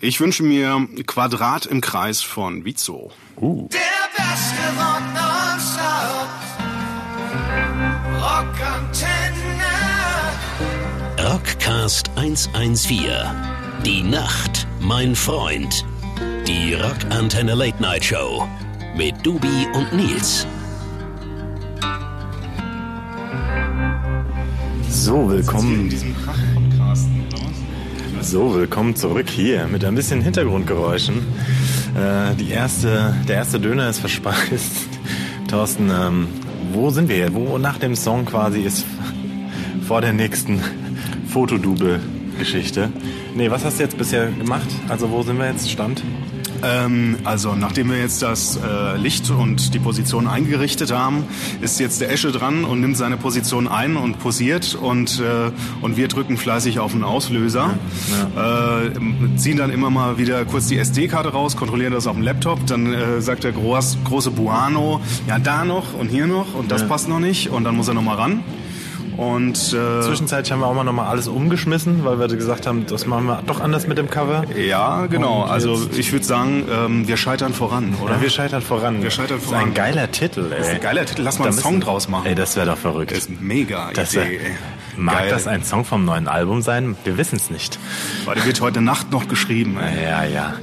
ich 0.00 0.20
wünsche 0.20 0.42
mir 0.42 0.86
Quadrat 1.06 1.66
im 1.66 1.80
Kreis 1.80 2.22
von 2.22 2.64
Vizo. 2.64 3.10
Uh. 3.36 3.68
Der 3.72 3.78
beste 4.16 4.62
Rock 4.78 5.02
nonstop. 5.14 6.28
Rockantenne. 8.14 9.28
Rockcast 11.18 12.10
114. 12.16 13.10
Die 13.84 14.02
Nacht, 14.02 14.66
mein 14.80 15.14
Freund. 15.14 15.84
Die 16.46 16.74
Rockantenne 16.74 17.54
Late 17.54 17.80
Night 17.82 18.04
Show. 18.04 18.48
Mit 18.96 19.14
Dubi 19.24 19.66
und 19.74 19.92
Nils. 19.92 20.46
So, 24.88 25.28
willkommen. 25.30 25.90
So, 28.20 28.54
willkommen 28.54 28.96
zurück 28.96 29.30
hier 29.30 29.68
mit 29.68 29.84
ein 29.84 29.94
bisschen 29.94 30.20
Hintergrundgeräuschen. 30.20 31.18
Äh, 31.94 32.34
die 32.34 32.50
erste, 32.50 33.14
der 33.28 33.36
erste 33.36 33.60
Döner 33.60 33.88
ist 33.88 34.00
verspeist. 34.00 34.88
Thorsten, 35.48 35.90
ähm, 35.90 36.28
wo 36.72 36.90
sind 36.90 37.08
wir? 37.08 37.32
Wo 37.32 37.58
nach 37.58 37.78
dem 37.78 37.94
Song 37.94 38.24
quasi 38.24 38.60
ist 38.60 38.84
vor 39.86 40.00
der 40.00 40.12
nächsten 40.12 40.60
Fotodouble-Geschichte? 41.28 42.90
Nee, 43.34 43.50
was 43.50 43.64
hast 43.64 43.78
du 43.78 43.84
jetzt 43.84 43.96
bisher 43.96 44.26
gemacht? 44.26 44.68
Also 44.88 45.10
wo 45.10 45.22
sind 45.22 45.38
wir 45.38 45.46
jetzt? 45.46 45.70
Stand? 45.70 46.02
Ähm, 46.62 47.16
also 47.24 47.54
nachdem 47.54 47.90
wir 47.90 47.98
jetzt 47.98 48.22
das 48.22 48.56
äh, 48.56 48.96
Licht 48.96 49.30
und 49.30 49.74
die 49.74 49.78
Position 49.78 50.26
eingerichtet 50.26 50.92
haben, 50.92 51.24
ist 51.60 51.78
jetzt 51.80 52.00
der 52.00 52.10
Esche 52.10 52.32
dran 52.32 52.64
und 52.64 52.80
nimmt 52.80 52.96
seine 52.96 53.16
Position 53.16 53.68
ein 53.68 53.96
und 53.96 54.18
posiert 54.18 54.74
und, 54.74 55.20
äh, 55.20 55.50
und 55.80 55.96
wir 55.96 56.08
drücken 56.08 56.36
fleißig 56.36 56.78
auf 56.80 56.92
den 56.92 57.04
Auslöser. 57.04 57.74
Äh, 58.36 59.36
ziehen 59.38 59.56
dann 59.56 59.70
immer 59.70 59.90
mal 59.90 60.18
wieder 60.18 60.44
kurz 60.44 60.66
die 60.68 60.78
SD-Karte 60.78 61.30
raus, 61.30 61.56
kontrollieren 61.56 61.92
das 61.92 62.06
auf 62.06 62.14
dem 62.14 62.22
Laptop, 62.22 62.66
dann 62.66 62.92
äh, 62.92 63.20
sagt 63.20 63.44
der 63.44 63.52
groß, 63.52 63.98
große 64.04 64.30
Buano, 64.30 65.00
ja 65.26 65.38
da 65.38 65.64
noch 65.64 65.94
und 65.94 66.08
hier 66.08 66.26
noch 66.26 66.54
und 66.54 66.70
das 66.70 66.82
Ja. 66.82 66.88
passt 66.88 67.08
noch 67.08 67.20
nicht 67.20 67.50
und 67.50 67.64
dann 67.64 67.76
muss 67.76 67.88
er 67.88 67.94
noch 67.94 68.02
mal 68.02 68.16
ran. 68.16 68.40
Und 69.18 69.56
äh, 69.74 70.00
Zwischenzeitlich 70.02 70.52
haben 70.52 70.60
wir 70.60 70.66
auch 70.68 70.74
mal 70.74 70.84
nochmal 70.84 71.08
alles 71.08 71.26
umgeschmissen, 71.26 72.04
weil 72.04 72.20
wir 72.20 72.28
gesagt 72.28 72.68
haben, 72.68 72.86
das 72.86 73.04
machen 73.04 73.26
wir 73.26 73.42
doch 73.46 73.60
anders 73.60 73.88
mit 73.88 73.98
dem 73.98 74.08
Cover. 74.08 74.44
ja, 74.56 75.06
genau. 75.06 75.42
Und 75.42 75.50
Also 75.50 75.88
ich 75.96 76.12
würde 76.12 76.24
sagen, 76.24 76.64
ähm, 76.72 77.08
wir 77.08 77.16
scheitern 77.16 77.52
voran, 77.52 77.94
oder? 78.00 78.12
Oder 78.12 78.20
wir 78.22 78.30
scheitern 78.30 78.62
voran. 78.62 79.02
Wir 79.02 79.10
scheitern 79.10 79.38
Das 79.38 79.42
ist 79.44 79.50
voran. 79.50 79.64
ein 79.70 79.74
geiler 79.74 80.08
Titel, 80.12 80.46
ey. 80.52 80.58
Das 80.58 80.68
ist 80.68 80.74
ein 80.74 80.80
geiler 80.80 81.04
Titel. 81.04 81.22
Lass 81.22 81.38
mal 81.40 81.46
Da 81.46 81.50
einen 81.50 81.58
Song 81.58 81.80
draus 81.80 82.08
machen. 82.08 82.26
Ey, 82.26 82.36
das 82.36 82.54
wäre 82.54 82.66
doch 82.66 82.78
verrückt. 82.78 83.10
Das 83.10 83.18
ist 83.18 83.40
mega 83.40 83.90
Das 83.92 84.12
Idee. 84.14 84.20
wär, 84.22 84.30
ey. 84.30 84.56
mag 84.96 85.18
Geil. 85.18 85.30
das 85.30 85.48
ein 85.48 85.64
Song 85.64 85.84
vom 85.84 86.04
neuen 86.04 86.28
Album 86.28 86.62
sein? 86.62 86.96
Wir 87.02 87.18
wissen 87.18 87.34
es 87.36 87.50
nicht. 87.50 87.76
Weil 88.24 88.36
der 88.36 88.46
wird 88.46 88.60
heute 88.60 88.80
Nacht 88.80 89.10
noch 89.10 89.26
geschrieben. 89.26 89.78
Ey. 89.80 90.00
Ja, 90.04 90.22
ja. 90.26 90.54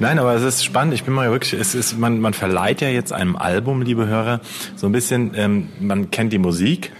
Nein, 0.00 0.18
aber 0.18 0.34
es 0.34 0.42
ist 0.42 0.64
spannend. 0.64 0.94
Ich 0.94 1.04
bin 1.04 1.14
mal 1.14 1.30
wirklich, 1.30 1.52
es 1.52 1.76
ist, 1.76 1.96
man, 1.96 2.18
man 2.20 2.34
verleiht 2.34 2.80
ja 2.80 2.88
jetzt 2.88 3.12
einem 3.12 3.36
Album, 3.36 3.82
liebe 3.82 4.08
Hörer, 4.08 4.40
so 4.74 4.86
ein 4.86 4.92
bisschen, 4.92 5.30
ähm, 5.36 5.68
man 5.78 6.10
kennt 6.10 6.32
die 6.32 6.38
Musik. 6.38 6.90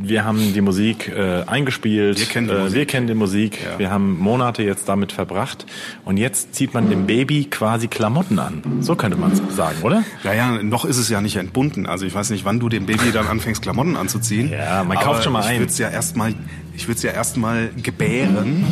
Wir 0.00 0.24
haben 0.24 0.54
die 0.54 0.60
Musik 0.60 1.08
äh, 1.08 1.42
eingespielt. 1.46 2.18
Wir 2.18 2.26
kennen 2.26 2.46
die 2.46 2.54
äh, 2.54 2.58
Musik. 2.58 2.76
Wir 2.76 2.86
kennen 2.86 3.06
die 3.08 3.14
Musik. 3.14 3.58
Ja. 3.64 3.78
Wir 3.78 3.90
haben 3.90 4.18
Monate 4.18 4.62
jetzt 4.62 4.88
damit 4.88 5.10
verbracht. 5.12 5.66
Und 6.04 6.18
jetzt 6.18 6.54
zieht 6.54 6.72
man 6.72 6.88
dem 6.88 7.06
Baby 7.06 7.46
quasi 7.50 7.88
Klamotten 7.88 8.38
an. 8.38 8.62
So 8.80 8.94
könnte 8.94 9.16
man 9.16 9.32
es 9.32 9.42
sagen, 9.56 9.78
oder? 9.82 10.04
Ja, 10.22 10.32
ja, 10.32 10.62
noch 10.62 10.84
ist 10.84 10.98
es 10.98 11.08
ja 11.08 11.20
nicht 11.20 11.36
entbunden. 11.36 11.86
Also 11.86 12.06
ich 12.06 12.14
weiß 12.14 12.30
nicht, 12.30 12.44
wann 12.44 12.60
du 12.60 12.68
dem 12.68 12.86
Baby 12.86 13.10
dann 13.12 13.26
anfängst, 13.26 13.60
Klamotten 13.60 13.96
anzuziehen. 13.96 14.50
Ja, 14.50 14.84
man 14.84 14.98
kauft 14.98 15.24
schon 15.24 15.32
mal 15.32 15.40
ich 15.40 15.46
ein. 15.46 15.60
Würd's 15.60 15.78
ja 15.78 15.88
erstmal, 15.88 16.32
ich 16.76 16.86
würde 16.86 16.96
es 16.96 17.02
ja 17.02 17.10
erstmal 17.10 17.70
gebären. 17.82 18.64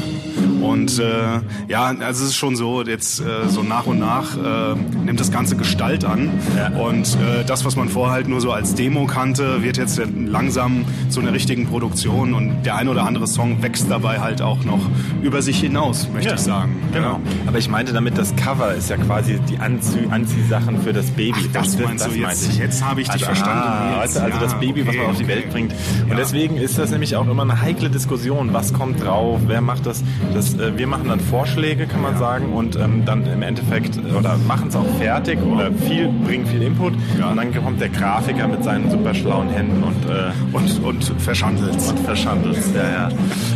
Und 0.62 0.98
äh, 0.98 1.40
ja, 1.68 1.86
also 1.86 2.24
es 2.24 2.30
ist 2.30 2.36
schon 2.36 2.56
so, 2.56 2.82
jetzt 2.82 3.20
äh, 3.20 3.48
so 3.48 3.62
nach 3.62 3.86
und 3.86 3.98
nach 3.98 4.36
äh, 4.36 4.74
nimmt 5.04 5.20
das 5.20 5.30
Ganze 5.30 5.56
Gestalt 5.56 6.04
an. 6.04 6.30
Ja. 6.56 6.78
Und 6.78 7.06
äh, 7.14 7.44
das, 7.46 7.64
was 7.64 7.76
man 7.76 7.88
vorher 7.88 8.12
halt 8.14 8.28
nur 8.28 8.40
so 8.40 8.52
als 8.52 8.74
Demo 8.74 9.06
kannte, 9.06 9.62
wird 9.62 9.76
jetzt 9.76 10.00
langsam 10.26 10.84
zu 11.08 11.20
einer 11.20 11.32
richtigen 11.32 11.66
Produktion. 11.66 12.34
Und 12.34 12.62
der 12.64 12.76
ein 12.76 12.88
oder 12.88 13.04
andere 13.06 13.26
Song 13.26 13.62
wächst 13.62 13.90
dabei 13.90 14.20
halt 14.20 14.42
auch 14.42 14.64
noch 14.64 14.80
über 15.22 15.42
sich 15.42 15.60
hinaus, 15.60 16.08
möchte 16.12 16.34
ich 16.34 16.40
sagen. 16.40 16.76
Genau. 16.92 17.20
Aber 17.46 17.58
ich 17.58 17.68
meinte 17.68 17.92
damit, 17.92 18.16
das 18.18 18.34
Cover 18.36 18.74
ist 18.74 18.90
ja 18.90 18.96
quasi 18.96 19.38
die 19.48 19.58
Anzie 19.58 20.06
Anziehsachen 20.10 20.80
für 20.82 20.92
das 20.92 21.10
Baby. 21.10 21.32
Ach, 21.36 21.52
das 21.52 21.78
Weißt 21.78 21.84
meinst 21.84 22.06
du 22.06 22.10
jetzt? 22.12 22.48
ich. 22.50 22.58
Jetzt 22.58 22.84
habe 22.84 23.00
ich 23.00 23.08
dich 23.08 23.26
also, 23.26 23.26
verstanden, 23.26 23.62
Ah, 23.66 23.90
du, 23.94 24.00
also 24.00 24.20
Ja, 24.20 24.28
das 24.38 24.54
Baby, 24.58 24.82
was 24.86 24.88
okay, 24.88 24.98
man 24.98 25.10
auf 25.10 25.16
die 25.18 25.24
okay. 25.24 25.32
Welt 25.34 25.50
bringt. 25.50 25.72
Und 26.02 26.10
Ja. 26.10 26.14
deswegen 26.16 26.56
ist 26.56 26.78
das 26.78 26.90
nämlich 26.90 27.16
auch 27.16 27.26
immer 27.28 27.42
eine 27.42 27.60
heikle 27.60 27.90
Diskussion. 27.90 28.52
Was 28.52 28.72
kommt 28.72 29.02
drauf? 29.04 29.40
Wer 29.46 29.60
macht 29.60 29.86
das? 29.86 30.02
Das 30.34 30.45
das, 30.46 30.60
äh, 30.60 30.76
wir 30.76 30.86
machen 30.86 31.08
dann 31.08 31.20
Vorschläge, 31.20 31.86
kann 31.86 32.02
man 32.02 32.16
sagen, 32.18 32.52
und 32.52 32.76
ähm, 32.76 33.04
dann 33.04 33.26
im 33.26 33.42
Endeffekt 33.42 33.96
äh, 33.96 34.14
oder 34.16 34.36
machen 34.46 34.68
es 34.68 34.76
auch 34.76 34.86
fertig 34.98 35.38
oder 35.42 35.72
viel, 35.72 36.08
bringen 36.24 36.46
viel 36.46 36.62
Input. 36.62 36.94
Und 36.94 37.36
dann 37.36 37.54
kommt 37.54 37.80
der 37.80 37.88
Grafiker 37.88 38.48
mit 38.48 38.64
seinen 38.64 38.90
super 38.90 39.14
schlauen 39.14 39.48
Händen 39.48 39.82
und 39.82 40.04
äh, 40.10 40.32
Und, 40.52 40.84
und 40.84 41.04
verschandelt's. 41.18 41.90
und 41.90 42.00
verschandelt. 42.00 42.58
Ja, 42.74 43.08
ja. 43.08 43.08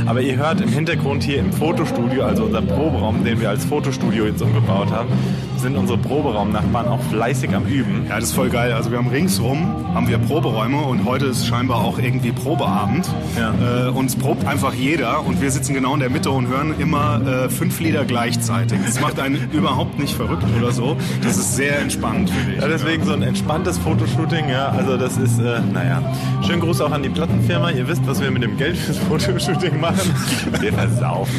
Aber 0.06 0.20
ihr 0.20 0.36
hört 0.36 0.60
im 0.60 0.68
Hintergrund 0.68 1.22
hier 1.22 1.38
im 1.38 1.52
Fotostudio, 1.52 2.24
also 2.24 2.44
unser 2.44 2.62
Proberaum, 2.62 3.24
den 3.24 3.40
wir 3.40 3.50
als 3.50 3.64
Fotostudio 3.64 4.26
jetzt 4.26 4.42
umgebaut 4.42 4.90
haben, 4.90 5.08
sind 5.56 5.76
unsere 5.76 5.98
Proberaumnachbarn 5.98 6.88
auch 6.88 7.02
fleißig 7.10 7.54
am 7.54 7.66
Üben. 7.66 8.06
Ja, 8.08 8.16
das 8.16 8.30
ist 8.30 8.34
voll 8.34 8.48
geil. 8.48 8.72
Also 8.72 8.90
wir 8.90 8.98
haben 8.98 9.08
ringsrum 9.08 9.80
haben 9.94 10.08
wir 10.08 10.18
Proberäume 10.18 10.78
und 10.82 11.04
heute 11.04 11.26
ist 11.26 11.46
scheinbar 11.46 11.78
auch 11.84 11.98
irgendwie 11.98 12.32
Probeabend. 12.32 13.08
Ja. 13.38 13.86
Äh, 13.86 13.90
und 13.90 14.06
es 14.06 14.16
probt 14.16 14.46
einfach 14.46 14.72
jeder 14.72 15.24
und 15.26 15.40
wir 15.40 15.50
sitzen 15.50 15.74
genau 15.74 15.94
in 15.94 16.00
der 16.00 16.10
Mitte 16.10 16.30
und 16.30 16.46
hören 16.48 16.74
immer 16.80 17.20
äh, 17.26 17.48
fünf 17.48 17.78
Lieder 17.80 18.04
gleichzeitig. 18.04 18.78
Das 18.84 19.00
macht 19.00 19.20
einen 19.20 19.50
überhaupt 19.52 19.98
nicht 19.98 20.14
verrückt 20.14 20.44
oder 20.58 20.72
so. 20.72 20.96
Das 21.22 21.36
ist 21.36 21.56
sehr 21.56 21.78
entspannt, 21.78 22.30
finde 22.30 22.54
ich. 22.54 22.60
Ja, 22.60 22.68
deswegen 22.68 23.04
so 23.04 23.12
ein 23.12 23.22
entspanntes 23.22 23.78
Fotoshooting, 23.78 24.48
ja, 24.48 24.68
also 24.70 24.96
das 24.96 25.16
ist, 25.16 25.38
äh, 25.38 25.60
naja. 25.72 26.02
Schönen 26.46 26.60
Gruß 26.60 26.80
auch 26.80 26.90
an 26.90 27.02
die 27.02 27.08
Plattenfirma. 27.08 27.70
Ihr 27.70 27.86
wisst, 27.86 28.06
was 28.06 28.20
wir 28.20 28.30
mit 28.30 28.42
dem 28.42 28.56
Geld 28.56 28.76
fürs 28.76 28.98
Fotoshooting 28.98 29.78
machen. 29.80 30.14
Wir 30.60 30.72
versaufen 30.72 31.34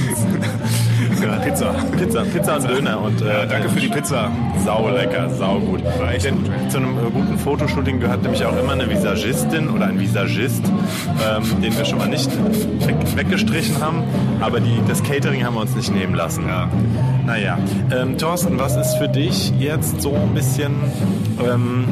Ja, 1.21 1.35
Pizza. 1.37 1.73
Pizza, 1.97 2.23
Pizza 2.23 2.55
und 2.57 2.69
Döner 2.69 3.01
und 3.01 3.21
äh, 3.21 3.47
Danke 3.47 3.69
für 3.69 3.79
die 3.79 3.87
Pizza. 3.87 4.31
Sau 4.63 4.89
lecker, 4.89 5.29
sau 5.29 5.59
gut. 5.59 5.81
echt 6.11 6.25
Denn 6.25 6.37
zu 6.69 6.77
einem 6.77 6.97
äh, 6.97 7.09
guten 7.11 7.37
Fotoshooting 7.37 7.99
gehört 7.99 8.21
nämlich 8.23 8.45
auch 8.45 8.57
immer 8.57 8.73
eine 8.73 8.89
Visagistin 8.89 9.69
oder 9.69 9.87
ein 9.87 9.99
Visagist, 9.99 10.63
ähm, 10.65 11.61
den 11.61 11.75
wir 11.75 11.85
schon 11.85 11.97
mal 11.97 12.07
nicht 12.07 12.29
weg, 12.85 12.95
weggestrichen 13.15 13.81
haben, 13.81 14.03
aber 14.39 14.59
die, 14.59 14.79
das 14.87 15.03
Catering 15.03 15.30
haben 15.39 15.55
wir 15.55 15.61
uns 15.61 15.75
nicht 15.75 15.93
nehmen 15.93 16.13
lassen. 16.13 16.47
Ja. 16.47 16.69
Naja, 17.25 17.57
ähm, 17.95 18.17
Thorsten, 18.17 18.59
was 18.59 18.75
ist 18.75 18.95
für 18.97 19.07
dich 19.07 19.51
jetzt 19.59 20.01
so 20.01 20.13
ein 20.13 20.33
bisschen, 20.33 20.75
ähm, 21.43 21.85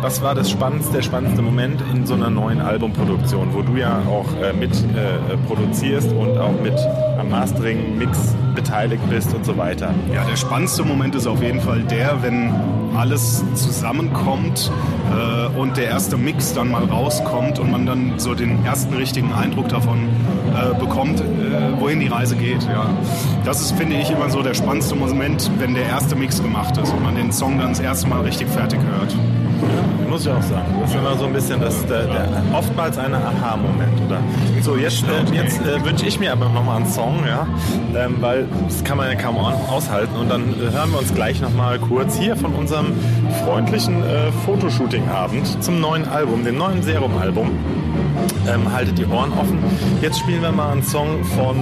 was 0.00 0.22
war 0.22 0.34
das 0.34 0.50
spannendste, 0.50 0.94
der 0.94 1.02
spannendste 1.02 1.42
Moment 1.42 1.82
in 1.92 2.06
so 2.06 2.14
einer 2.14 2.30
neuen 2.30 2.60
Albumproduktion, 2.60 3.52
wo 3.52 3.62
du 3.62 3.76
ja 3.76 4.00
auch 4.08 4.26
äh, 4.42 4.52
mit 4.52 4.72
äh, 4.72 5.36
produzierst 5.46 6.12
und 6.12 6.38
auch 6.38 6.60
mit 6.62 6.78
am 7.18 7.30
Mastering, 7.30 7.98
Mix 7.98 8.34
beteiligt 8.56 9.02
bist 9.08 9.32
und 9.34 9.44
so 9.44 9.56
weiter? 9.56 9.94
Ja, 10.12 10.24
der 10.24 10.36
spannendste 10.36 10.82
Moment 10.82 11.14
ist 11.14 11.26
auf 11.28 11.42
jeden 11.42 11.60
Fall 11.60 11.82
der, 11.82 12.22
wenn 12.22 12.52
alles 12.96 13.44
zusammenkommt 13.54 14.70
äh, 15.12 15.58
und 15.58 15.76
der 15.76 15.88
erste 15.88 16.16
Mix 16.16 16.54
dann 16.54 16.70
mal 16.70 16.84
rauskommt 16.84 17.58
und 17.58 17.70
man 17.70 17.86
dann 17.86 18.14
so 18.16 18.34
den 18.34 18.64
ersten 18.64 18.94
richtigen 18.94 19.32
Eindruck 19.32 19.68
davon 19.68 20.08
äh, 20.54 20.74
bekommt, 20.78 21.20
äh, 21.20 21.24
wohin 21.78 22.00
die 22.00 22.08
Reise 22.08 22.36
geht. 22.36 22.62
Ja. 22.64 22.88
Das 23.44 23.60
ist, 23.60 23.72
finde 23.76 23.96
ich, 23.96 24.10
immer 24.10 24.30
so 24.30 24.42
der 24.42 24.54
spannendste 24.54 24.96
Moment, 24.96 25.50
wenn 25.58 25.74
der 25.74 25.84
erste 25.84 26.16
Mix 26.16 26.42
gemacht 26.42 26.76
ist 26.78 26.92
und 26.92 27.02
man 27.02 27.14
den 27.14 27.30
Song 27.30 27.58
dann 27.58 27.68
das 27.68 27.80
erste 27.80 28.08
Mal 28.08 28.22
richtig 28.22 28.48
fertig 28.48 28.80
hört. 28.90 29.14
Muss 30.08 30.24
ich 30.24 30.32
auch 30.32 30.42
sagen. 30.42 30.64
Das 30.80 30.90
ist 30.90 30.96
immer 30.96 31.16
so 31.16 31.26
ein 31.26 31.32
bisschen 31.32 31.60
das, 31.60 31.84
der, 31.86 32.04
der, 32.04 32.28
oftmals 32.52 32.96
ein 32.98 33.12
Aha-Moment, 33.14 34.00
oder? 34.06 34.20
So, 34.62 34.76
jetzt, 34.76 35.04
äh, 35.04 35.34
jetzt 35.34 35.60
äh, 35.60 35.84
wünsche 35.84 36.06
ich 36.06 36.20
mir 36.20 36.32
aber 36.32 36.48
nochmal 36.48 36.76
einen 36.76 36.86
Song, 36.86 37.24
ja, 37.26 37.46
ähm, 37.94 38.16
weil 38.20 38.45
das 38.68 38.82
kann 38.84 38.96
man 38.96 39.08
ja 39.08 39.14
kaum 39.14 39.36
au- 39.36 39.52
aushalten. 39.70 40.14
Und 40.16 40.30
dann 40.30 40.42
äh, 40.60 40.72
hören 40.72 40.90
wir 40.92 40.98
uns 40.98 41.14
gleich 41.14 41.40
nochmal 41.40 41.78
kurz 41.78 42.16
hier 42.18 42.36
von 42.36 42.54
unserem 42.54 42.86
freundlichen 43.44 44.02
äh, 44.04 44.30
Fotoshooting-Abend 44.44 45.62
zum 45.62 45.80
neuen 45.80 46.06
Album, 46.08 46.44
dem 46.44 46.56
neuen 46.58 46.82
Serum-Album. 46.82 47.50
Ähm, 48.48 48.72
haltet 48.72 48.98
die 48.98 49.06
Ohren 49.06 49.32
offen. 49.32 49.58
Jetzt 50.00 50.18
spielen 50.20 50.42
wir 50.42 50.52
mal 50.52 50.72
einen 50.72 50.82
Song 50.82 51.22
von 51.36 51.56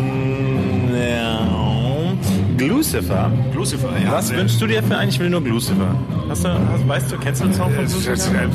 äh, 0.95 2.57
Glucifer. 2.57 3.31
Lucifer, 3.55 3.89
ja. 4.03 4.13
Was 4.13 4.29
sehr- 4.29 4.39
wünschst 4.39 4.61
du 4.61 4.67
dir 4.67 4.83
für 4.83 4.97
einen? 4.97 5.09
Ich 5.11 5.19
will 5.19 5.31
nur 5.31 5.43
Glucifer. 5.43 5.95
Hast 6.29 6.45
du, 6.45 6.49
hast, 6.49 6.89
weißt 6.89 7.13
du, 7.13 7.19
kennst 7.19 7.41
du 7.43 7.47
den 7.47 7.55
Song 7.55 7.73
von 7.73 7.85
Äh, 7.85 7.89
Glucifer? 7.89 8.43
äh, 8.43 8.49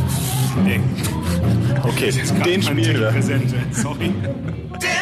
nee. 0.64 0.80
Okay, 1.84 2.12
den 2.46 2.62
spielen 2.62 3.00
wir. 3.00 3.14
Sorry. 3.72 4.12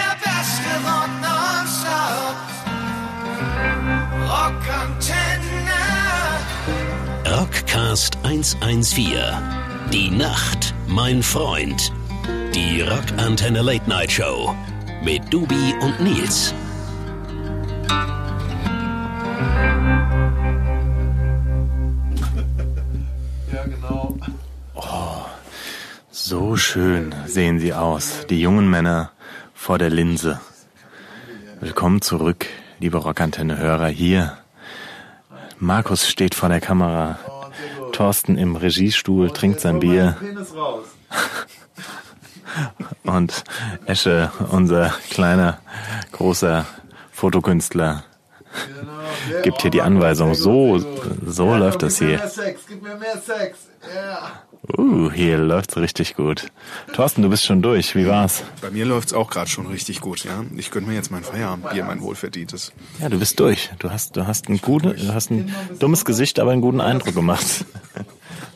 Rockantenne. 4.27 5.79
Rockcast 7.25 8.17
114. 8.23 9.15
Die 9.93 10.09
Nacht, 10.09 10.73
mein 10.85 11.23
Freund. 11.23 11.93
Die 12.53 12.81
Rockantenne 12.81 13.61
Late 13.61 13.89
Night 13.89 14.11
Show. 14.11 14.53
Mit 15.01 15.21
Dubi 15.31 15.73
und 15.79 16.01
Nils. 16.01 16.53
So 26.09 26.57
schön 26.57 27.15
sehen 27.25 27.59
sie 27.59 27.73
aus, 27.73 28.27
die 28.29 28.41
jungen 28.41 28.69
Männer 28.69 29.11
vor 29.53 29.77
der 29.77 29.89
Linse. 29.89 30.41
Willkommen 31.61 32.01
zurück, 32.01 32.47
liebe 32.79 32.97
Rockantenne-Hörer 32.97 33.87
hier. 33.87 34.37
Markus 35.59 36.07
steht 36.07 36.35
vor 36.35 36.49
der 36.49 36.61
Kamera. 36.61 37.17
Thorsten 37.91 38.37
im 38.37 38.55
Regiestuhl 38.55 39.31
trinkt 39.31 39.59
sein 39.59 39.79
Bier. 39.79 40.17
Und 43.03 43.43
Esche, 43.85 44.31
unser 44.51 44.93
kleiner, 45.09 45.59
großer 46.11 46.65
Fotokünstler, 47.11 48.03
gibt 49.43 49.61
hier 49.61 49.71
die 49.71 49.81
Anweisung. 49.81 50.35
So, 50.35 50.79
so 51.25 51.55
läuft 51.55 51.83
das 51.83 51.99
Gib 51.99 52.07
mir 52.07 52.09
hier. 52.09 52.19
mehr 52.19 52.29
Sex, 52.29 52.61
gib 52.67 52.81
mir 52.83 52.95
mehr 52.95 53.17
Sex. 53.17 53.57
Ja. 53.95 54.31
Uh, 54.75 55.09
hier 55.11 55.37
läuft's 55.37 55.77
richtig 55.77 56.15
gut. 56.15 56.47
Thorsten, 56.93 57.21
du 57.21 57.29
bist 57.29 57.45
schon 57.45 57.61
durch. 57.61 57.95
Wie 57.95 58.05
war's? 58.07 58.43
Bei 58.61 58.69
mir 58.69 58.85
läuft's 58.85 59.13
auch 59.13 59.29
gerade 59.29 59.49
schon 59.49 59.67
richtig 59.67 60.01
gut, 60.01 60.25
ja. 60.25 60.43
Ich 60.57 60.71
gönn 60.71 60.85
mir 60.85 60.93
jetzt 60.93 61.09
mein 61.09 61.23
Feierabendbier, 61.23 61.85
mein 61.85 62.01
wohlverdientes. 62.01 62.73
Ja, 62.99 63.07
du 63.07 63.17
bist 63.17 63.39
durch. 63.39 63.69
Du 63.79 63.89
hast, 63.91 64.17
du 64.17 64.27
hast 64.27 64.49
ein 64.49 64.59
gute, 64.59 64.93
du 64.93 65.13
hast 65.13 65.31
ein 65.31 65.53
dummes 65.79 66.03
Gesicht, 66.03 66.39
aber 66.39 66.51
einen 66.51 66.61
guten 66.61 66.81
Eindruck 66.81 67.15
gemacht. 67.15 67.65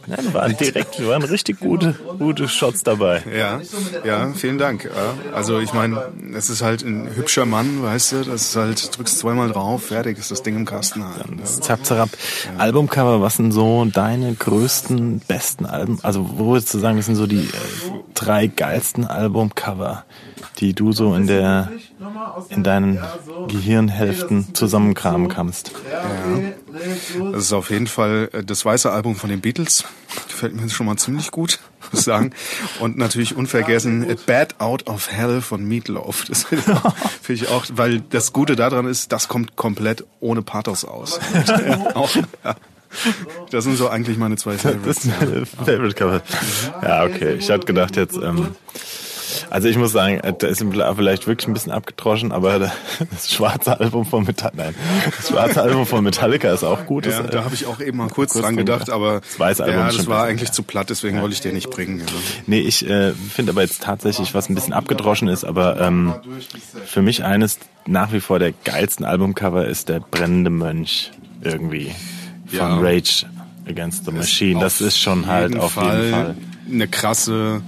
Ja, 0.07 0.17
da 0.17 0.33
waren 0.33 0.57
direkt, 0.57 1.05
waren 1.07 1.21
richtig 1.21 1.59
gute, 1.59 1.93
gute 2.17 2.47
Shots 2.47 2.81
dabei. 2.83 3.21
Ja, 3.31 3.61
ja, 4.03 4.33
vielen 4.33 4.57
Dank. 4.57 4.85
Ja, 4.85 5.33
also 5.33 5.59
ich 5.59 5.73
meine, 5.73 6.11
es 6.35 6.49
ist 6.49 6.63
halt 6.63 6.81
ein 6.83 7.15
hübscher 7.15 7.45
Mann, 7.45 7.83
weißt 7.83 8.11
du, 8.13 8.23
das 8.23 8.41
ist 8.41 8.55
halt, 8.55 8.97
drückst 8.97 9.19
zweimal 9.19 9.51
drauf, 9.51 9.85
fertig 9.85 10.17
ist 10.17 10.31
das 10.31 10.41
Ding 10.41 10.55
im 10.55 10.65
Kasten 10.65 11.05
halt. 11.05 11.29
ne? 11.29 11.43
Zap, 11.43 11.85
zap. 11.85 12.09
Albumcover, 12.57 13.21
was 13.21 13.35
sind 13.37 13.51
so 13.51 13.85
deine 13.85 14.33
größten, 14.33 15.19
besten 15.27 15.65
Alben? 15.65 15.99
Also, 16.03 16.27
wo 16.37 16.47
würdest 16.47 16.73
du 16.73 16.79
sagen, 16.79 16.97
das 16.97 17.05
sind 17.05 17.15
so 17.15 17.27
die 17.27 17.39
äh, 17.39 17.51
drei 18.13 18.47
geilsten 18.47 19.05
Albumcover, 19.05 20.05
die 20.57 20.73
du 20.73 20.91
so 20.91 21.15
in 21.15 21.27
der, 21.27 21.71
in 22.49 22.63
deinen 22.63 22.99
Gehirnhälften 23.47 24.53
zusammenkramen 24.55 25.27
kannst? 25.27 25.71
Das 27.31 27.43
ist 27.43 27.53
auf 27.53 27.69
jeden 27.69 27.87
Fall 27.87 28.29
äh, 28.33 28.43
das 28.43 28.65
weiße 28.65 28.91
Album 28.91 29.15
von 29.15 29.29
den 29.29 29.41
Beatles. 29.41 29.83
Gefällt 30.27 30.55
mir 30.55 30.69
schon 30.69 30.85
mal 30.85 30.97
ziemlich 30.97 31.31
gut, 31.31 31.59
muss 31.91 31.99
ich 31.99 32.05
sagen. 32.05 32.31
Und 32.79 32.97
natürlich 32.97 33.35
unvergessen 33.35 34.15
Bad 34.25 34.59
Out 34.59 34.87
of 34.87 35.11
Hell 35.11 35.41
von 35.41 35.63
Meatloaf. 35.65 36.25
Das 36.25 36.43
finde 37.21 37.43
ich 37.43 37.49
auch, 37.49 37.65
weil 37.73 38.01
das 38.01 38.33
Gute 38.33 38.55
daran 38.55 38.87
ist, 38.87 39.11
das 39.11 39.27
kommt 39.27 39.55
komplett 39.55 40.05
ohne 40.19 40.41
Pathos 40.41 40.85
aus. 40.85 41.19
auch, 41.93 42.09
ja. 42.43 42.55
Das 43.51 43.63
sind 43.63 43.77
so 43.77 43.89
eigentlich 43.89 44.17
meine 44.17 44.35
zwei 44.37 44.53
Das 44.53 44.61
Favorites. 44.61 45.05
ist 45.05 45.21
meine 45.21 45.45
Favorite 45.45 45.95
Cover. 45.95 46.21
Ja, 46.81 47.03
okay. 47.05 47.35
Ich 47.35 47.49
hatte 47.49 47.65
gedacht 47.65 47.95
jetzt, 47.95 48.15
ähm, 48.17 48.55
also 49.49 49.67
ich 49.67 49.77
muss 49.77 49.91
sagen, 49.91 50.21
da 50.39 50.47
ist 50.47 50.63
vielleicht 50.95 51.27
wirklich 51.27 51.47
ein 51.47 51.53
bisschen 51.53 51.71
abgedroschen, 51.71 52.31
aber 52.31 52.59
das 53.11 53.31
schwarze 53.31 53.79
Album 53.79 54.05
von 54.05 54.23
Metallica, 54.25 54.63
nein, 54.63 54.75
das 55.17 55.29
schwarze 55.29 55.61
Album 55.61 55.85
von 55.85 56.03
Metallica 56.03 56.51
ist 56.51 56.63
auch 56.63 56.85
gut. 56.85 57.05
Ja, 57.05 57.21
Das, 57.21 57.31
da 57.31 57.43
habe 57.45 57.55
ich 57.55 57.65
auch 57.65 57.79
eben 57.79 57.97
mal 57.97 58.09
kurz, 58.09 58.33
kurz 58.33 58.43
dran 58.45 58.57
gedacht, 58.57 58.89
aber 58.89 59.21
Das 59.21 59.39
weiße 59.39 59.63
Album 59.63 59.79
ja, 59.79 59.87
das 59.87 60.07
war 60.07 60.23
eigentlich 60.25 60.51
zu 60.51 60.63
platt, 60.63 60.89
deswegen 60.89 61.21
wollte 61.21 61.33
ich 61.33 61.41
den 61.41 61.55
nicht 61.55 61.69
bringen. 61.69 61.99
Ja. 61.99 62.05
nee, 62.47 62.59
ich 62.59 62.87
äh, 62.89 63.13
finde 63.13 63.51
aber 63.53 63.61
jetzt 63.61 63.81
tatsächlich, 63.83 64.33
was 64.33 64.49
ein 64.49 64.55
bisschen 64.55 64.73
abgedroschen 64.73 65.27
ist, 65.27 65.43
aber 65.43 65.79
ähm, 65.79 66.13
für 66.85 67.01
mich 67.01 67.23
eines 67.23 67.59
nach 67.85 68.11
wie 68.13 68.19
vor 68.19 68.37
der 68.39 68.51
geilsten 68.63 69.05
Albumcover 69.05 69.65
ist 69.65 69.89
der 69.89 69.99
brennende 70.01 70.49
Mönch 70.49 71.11
irgendwie 71.41 71.93
von 72.51 72.57
Ja. 72.59 72.79
Rage 72.79 73.25
Against 73.67 74.05
the 74.05 74.11
Machine. 74.11 74.59
Das 74.59 74.81
ist 74.81 74.97
schon 74.97 75.27
halt 75.27 75.55
auf 75.57 75.75
jeden 75.75 76.11
Fall. 76.11 76.35
eine 76.69 76.87
krasse, 76.87 77.61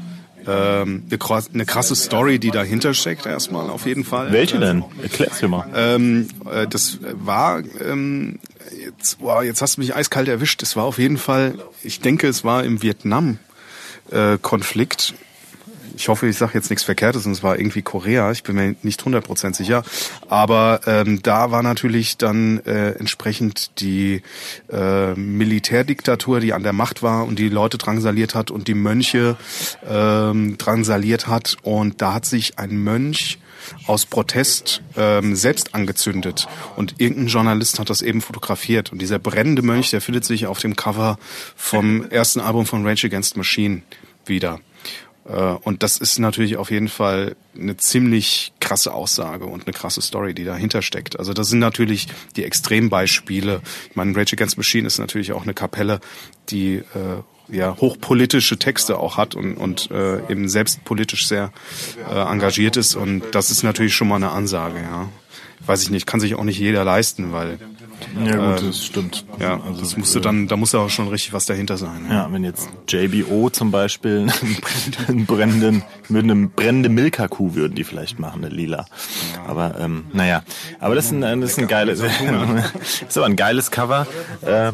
ähm, 0.47 1.03
eine, 1.07 1.17
krass- 1.17 1.49
eine 1.53 1.65
krasse 1.65 1.95
Story, 1.95 2.39
die 2.39 2.51
dahinter 2.51 2.93
steckt 2.93 3.25
erstmal 3.25 3.69
auf 3.69 3.85
jeden 3.85 4.03
Fall. 4.03 4.31
Welche 4.31 4.59
denn? 4.59 4.83
Erklär's 5.01 5.41
mir 5.41 5.47
mal. 5.49 5.67
Ähm, 5.75 6.27
äh, 6.51 6.67
das 6.67 6.99
war 7.13 7.61
ähm, 7.81 8.39
jetzt, 8.85 9.17
wow, 9.19 9.43
jetzt 9.43 9.61
hast 9.61 9.77
du 9.77 9.81
mich 9.81 9.95
eiskalt 9.95 10.27
erwischt. 10.27 10.61
Es 10.63 10.75
war 10.75 10.83
auf 10.85 10.97
jeden 10.97 11.17
Fall, 11.17 11.55
ich 11.83 11.99
denke, 12.01 12.27
es 12.27 12.43
war 12.43 12.63
im 12.63 12.81
Vietnam 12.81 13.37
äh, 14.11 14.37
Konflikt. 14.41 15.13
Ich 15.95 16.07
hoffe, 16.07 16.27
ich 16.27 16.37
sage 16.37 16.53
jetzt 16.55 16.69
nichts 16.69 16.83
Verkehrtes, 16.83 17.25
und 17.25 17.31
es 17.31 17.43
war 17.43 17.57
irgendwie 17.57 17.81
Korea, 17.81 18.31
ich 18.31 18.43
bin 18.43 18.55
mir 18.55 18.75
nicht 18.83 19.01
100% 19.01 19.55
sicher, 19.55 19.83
aber 20.29 20.81
ähm, 20.85 21.21
da 21.21 21.51
war 21.51 21.63
natürlich 21.63 22.17
dann 22.17 22.59
äh, 22.65 22.91
entsprechend 22.91 23.79
die 23.79 24.21
äh, 24.71 25.13
Militärdiktatur, 25.13 26.39
die 26.39 26.53
an 26.53 26.63
der 26.63 26.73
Macht 26.73 27.03
war 27.03 27.25
und 27.25 27.39
die 27.39 27.49
Leute 27.49 27.77
drangsaliert 27.77 28.35
hat 28.35 28.51
und 28.51 28.67
die 28.67 28.73
Mönche 28.73 29.37
ähm, 29.89 30.57
drangsaliert 30.57 31.27
hat 31.27 31.57
und 31.63 32.01
da 32.01 32.13
hat 32.13 32.25
sich 32.25 32.59
ein 32.59 32.77
Mönch 32.77 33.39
aus 33.87 34.05
Protest 34.05 34.81
ähm, 34.97 35.35
selbst 35.35 35.73
angezündet. 35.75 36.47
Und 36.75 36.95
irgendein 36.97 37.27
Journalist 37.27 37.79
hat 37.79 37.89
das 37.89 38.01
eben 38.01 38.21
fotografiert. 38.21 38.91
Und 38.91 39.01
dieser 39.01 39.19
brennende 39.19 39.61
Mönch, 39.61 39.89
der 39.89 40.01
findet 40.01 40.25
sich 40.25 40.47
auf 40.47 40.59
dem 40.59 40.75
Cover 40.75 41.17
vom 41.55 42.09
ersten 42.09 42.39
Album 42.39 42.65
von 42.65 42.85
Rage 42.85 43.07
Against 43.07 43.37
Machine 43.37 43.81
wieder. 44.25 44.59
Äh, 45.27 45.55
Und 45.63 45.83
das 45.83 45.97
ist 45.97 46.19
natürlich 46.19 46.57
auf 46.57 46.71
jeden 46.71 46.89
Fall 46.89 47.35
eine 47.57 47.77
ziemlich 47.77 48.53
krasse 48.59 48.93
Aussage 48.93 49.45
und 49.45 49.65
eine 49.67 49.73
krasse 49.73 50.01
Story, 50.01 50.33
die 50.33 50.43
dahinter 50.43 50.81
steckt. 50.81 51.19
Also 51.19 51.33
das 51.33 51.49
sind 51.49 51.59
natürlich 51.59 52.07
die 52.35 52.43
Extrembeispiele. 52.43 53.61
Ich 53.89 53.95
meine, 53.95 54.15
Rage 54.15 54.33
Against 54.35 54.57
Machine 54.57 54.87
ist 54.87 54.97
natürlich 54.99 55.31
auch 55.33 55.43
eine 55.43 55.53
Kapelle, 55.53 55.99
die 56.49 56.75
äh, 56.75 56.83
ja 57.49 57.75
hochpolitische 57.77 58.57
Texte 58.57 58.97
auch 58.97 59.17
hat 59.17 59.35
und, 59.35 59.55
und 59.55 59.91
äh, 59.91 60.19
eben 60.31 60.47
selbst 60.49 60.83
politisch 60.85 61.27
sehr 61.27 61.51
äh, 62.09 62.19
engagiert 62.19 62.77
ist. 62.77 62.95
Und 62.95 63.23
das 63.31 63.51
ist 63.51 63.63
natürlich 63.63 63.95
schon 63.95 64.07
mal 64.07 64.15
eine 64.15 64.31
Ansage, 64.31 64.79
ja. 64.81 65.09
Weiß 65.65 65.81
ich 65.83 65.89
nicht, 65.89 66.05
kann 66.05 66.19
sich 66.19 66.35
auch 66.35 66.43
nicht 66.43 66.59
jeder 66.59 66.83
leisten, 66.83 67.31
weil 67.31 67.57
Ja 68.23 68.35
gut, 68.35 68.61
Ähm, 68.61 68.67
das 68.67 68.85
stimmt. 68.85 69.25
ja, 69.39 69.59
Also, 69.65 69.79
das 69.81 69.95
musst 69.97 70.13
du 70.13 70.19
dann, 70.19 70.47
da 70.47 70.55
muss 70.57 70.73
ja 70.73 70.79
auch 70.79 70.89
schon 70.89 71.07
richtig 71.07 71.31
was 71.33 71.45
dahinter 71.45 71.77
sein. 71.77 72.05
Ja, 72.09 72.27
wenn 72.31 72.43
jetzt 72.43 72.69
JBO 72.89 73.49
zum 73.49 73.71
Beispiel 73.71 74.27
einen 75.07 75.25
brennenden, 75.25 75.83
mit 76.09 76.23
einem 76.23 76.49
brennenden 76.51 76.93
Milka-Kuh 76.93 77.55
würden 77.55 77.75
die 77.75 77.83
vielleicht 77.83 78.19
machen, 78.19 78.43
eine 78.43 78.53
lila. 78.53 78.85
Aber 79.47 79.79
ähm, 79.79 80.05
naja, 80.13 80.43
aber 80.79 80.95
das 80.95 81.05
ist 81.05 81.11
ein, 81.13 81.41
das 81.41 81.51
ist 81.51 81.59
ein 81.59 81.67
geiles, 81.67 82.01
ist 83.07 83.17
aber 83.17 83.25
ein 83.25 83.35
geiles 83.35 83.71
Cover 83.71 84.05
ähm, 84.45 84.73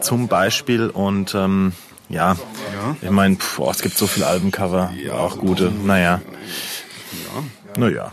zum 0.00 0.28
Beispiel 0.28 0.88
und 0.88 1.34
ähm, 1.34 1.72
ja, 2.08 2.36
ich 3.02 3.10
meine, 3.10 3.36
es 3.70 3.82
gibt 3.82 3.96
so 3.96 4.06
viele 4.08 4.26
Albencover, 4.26 4.92
auch 5.12 5.38
gute. 5.38 5.70
Naja. 5.70 6.20
Naja, 7.76 8.12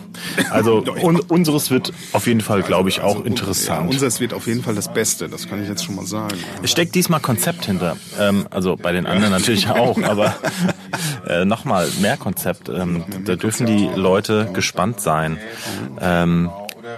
also 0.52 0.84
un 1.02 1.20
unseres 1.20 1.72
wird 1.72 1.92
auf 2.14 2.28
jeden 2.28 2.42
Fall, 2.42 2.62
glaube 2.64 2.90
ich, 2.90 3.02
auch 3.02 3.20
Ja, 3.20 3.26
interessant. 3.26 3.90
unseres 3.90 4.20
wird 4.20 4.34
auf 4.34 4.48
jeden 4.48 4.64
Fall 4.64 4.76
das 4.76 4.92
Beste, 4.94 5.30
das 5.30 5.48
kann 5.48 5.62
ich 5.62 5.68
jetzt 5.68 5.84
schon 5.84 5.96
mal 5.96 6.06
sagen. 6.06 6.36
Es 6.62 6.72
steckt 6.72 6.96
diesmal 6.96 7.20
Konzept 7.20 7.66
hinter. 7.66 7.98
Ähm, 8.20 8.48
also 8.52 8.76
bei 8.78 8.92
den 8.92 9.06
anderen 9.06 9.32
natürlich 9.32 9.68
auch, 9.70 10.02
aber 10.02 10.36
äh, 11.28 11.46
nochmal 11.46 11.88
mehr 12.02 12.18
Konzept. 12.18 12.70
Ähm, 12.70 13.04
da 13.26 13.36
dürfen 13.36 13.66
die 13.66 13.90
Leute 13.96 14.50
gespannt 14.54 15.02
sein. 15.02 15.38
Ähm, 16.00 16.50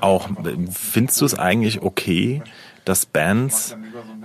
auch 0.01 0.29
findest 0.71 1.19
du 1.21 1.25
es 1.25 1.37
eigentlich 1.37 1.81
okay, 1.81 2.41
dass 2.85 3.05
Bands 3.05 3.75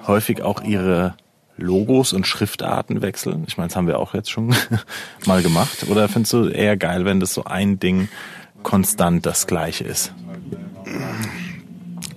häufig 0.07 0.43
auch 0.43 0.63
ihre 0.63 1.15
Logos 1.57 2.13
und 2.13 2.27
Schriftarten 2.27 3.03
wechseln? 3.03 3.45
Ich 3.47 3.57
meine, 3.57 3.69
das 3.69 3.77
haben 3.77 3.87
wir 3.87 3.99
auch 3.99 4.15
jetzt 4.15 4.31
schon 4.31 4.55
mal 5.27 5.43
gemacht. 5.43 5.87
Oder 5.89 6.09
findest 6.09 6.33
du 6.33 6.49
eher 6.49 6.77
geil, 6.77 7.05
wenn 7.05 7.21
das 7.21 7.35
so 7.35 7.45
ein 7.45 7.79
Ding 7.79 8.09
konstant 8.63 9.25
das 9.27 9.47
gleiche 9.47 9.85
ist? 9.85 10.13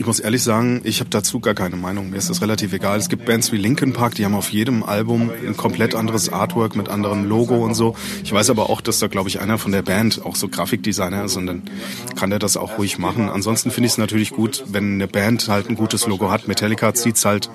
Ich 0.08 0.10
muss 0.10 0.22
ehrlich 0.22 0.42
sagen, 0.42 0.80
ich 0.86 1.02
habe 1.02 1.10
dazu 1.10 1.42
gar 1.42 1.54
keine 1.54 1.76
Meinung. 1.76 2.12
Mir 2.12 2.16
ist 2.16 2.30
das 2.30 2.42
relativ 2.42 2.72
egal. 2.72 2.98
Es 2.98 3.10
gibt 3.10 3.26
Bands 3.26 3.52
wie 3.52 3.58
Linkin 3.58 3.92
Park, 3.92 4.16
die 4.16 4.24
haben 4.24 4.36
auf 4.36 4.54
jedem 4.54 4.84
Album 4.84 5.30
ein 5.30 5.58
komplett 5.58 5.96
anderes 5.96 6.32
Artwork 6.32 6.78
mit 6.78 6.88
anderem 6.88 7.26
Logo 7.26 7.58
und 7.58 7.74
so. 7.74 7.94
Ich 8.24 8.32
weiß 8.32 8.50
aber 8.50 8.70
auch, 8.70 8.80
dass 8.80 9.00
da, 9.00 9.08
glaube 9.08 9.28
ich, 9.28 9.42
einer 9.42 9.58
von 9.58 9.74
der 9.74 9.82
Band 9.82 10.26
auch 10.26 10.38
so 10.38 10.48
Grafikdesigner 10.48 11.26
ist 11.26 11.36
und 11.36 11.48
dann 11.48 11.64
kann 12.16 12.30
der 12.30 12.40
das 12.40 12.56
auch 12.56 12.78
ruhig 12.78 12.98
machen. 13.00 13.28
Ansonsten 13.28 13.70
finde 13.70 13.88
ich 13.88 13.92
es 13.92 13.98
natürlich 13.98 14.32
gut, 14.32 14.64
wenn 14.70 14.94
eine 14.94 15.10
Band 15.10 15.50
halt 15.50 15.70
ein 15.70 15.76
gutes 15.76 16.08
Logo 16.08 16.32
hat. 16.32 16.48
Metallica 16.48 16.94
zieht's 16.94 17.26
halt 17.26 17.50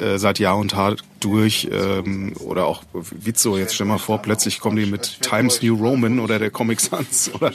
äh, 0.00 0.18
seit 0.18 0.40
Jahr 0.40 0.58
und 0.58 0.72
Tag 0.72 0.98
durch. 1.20 1.68
Ähm, 1.70 2.32
oder 2.40 2.66
auch 2.66 2.82
Witzo, 2.92 3.56
jetzt 3.56 3.76
stell 3.76 3.86
mal 3.86 3.98
vor, 3.98 4.18
plötzlich 4.18 4.58
kommen 4.58 4.76
die 4.76 4.86
mit 4.86 5.22
Times 5.22 5.62
New 5.62 5.76
Roman 5.76 6.18
oder 6.18 6.40
der 6.40 6.50
Comic 6.50 6.80
Sans 6.80 7.30
oder 7.34 7.52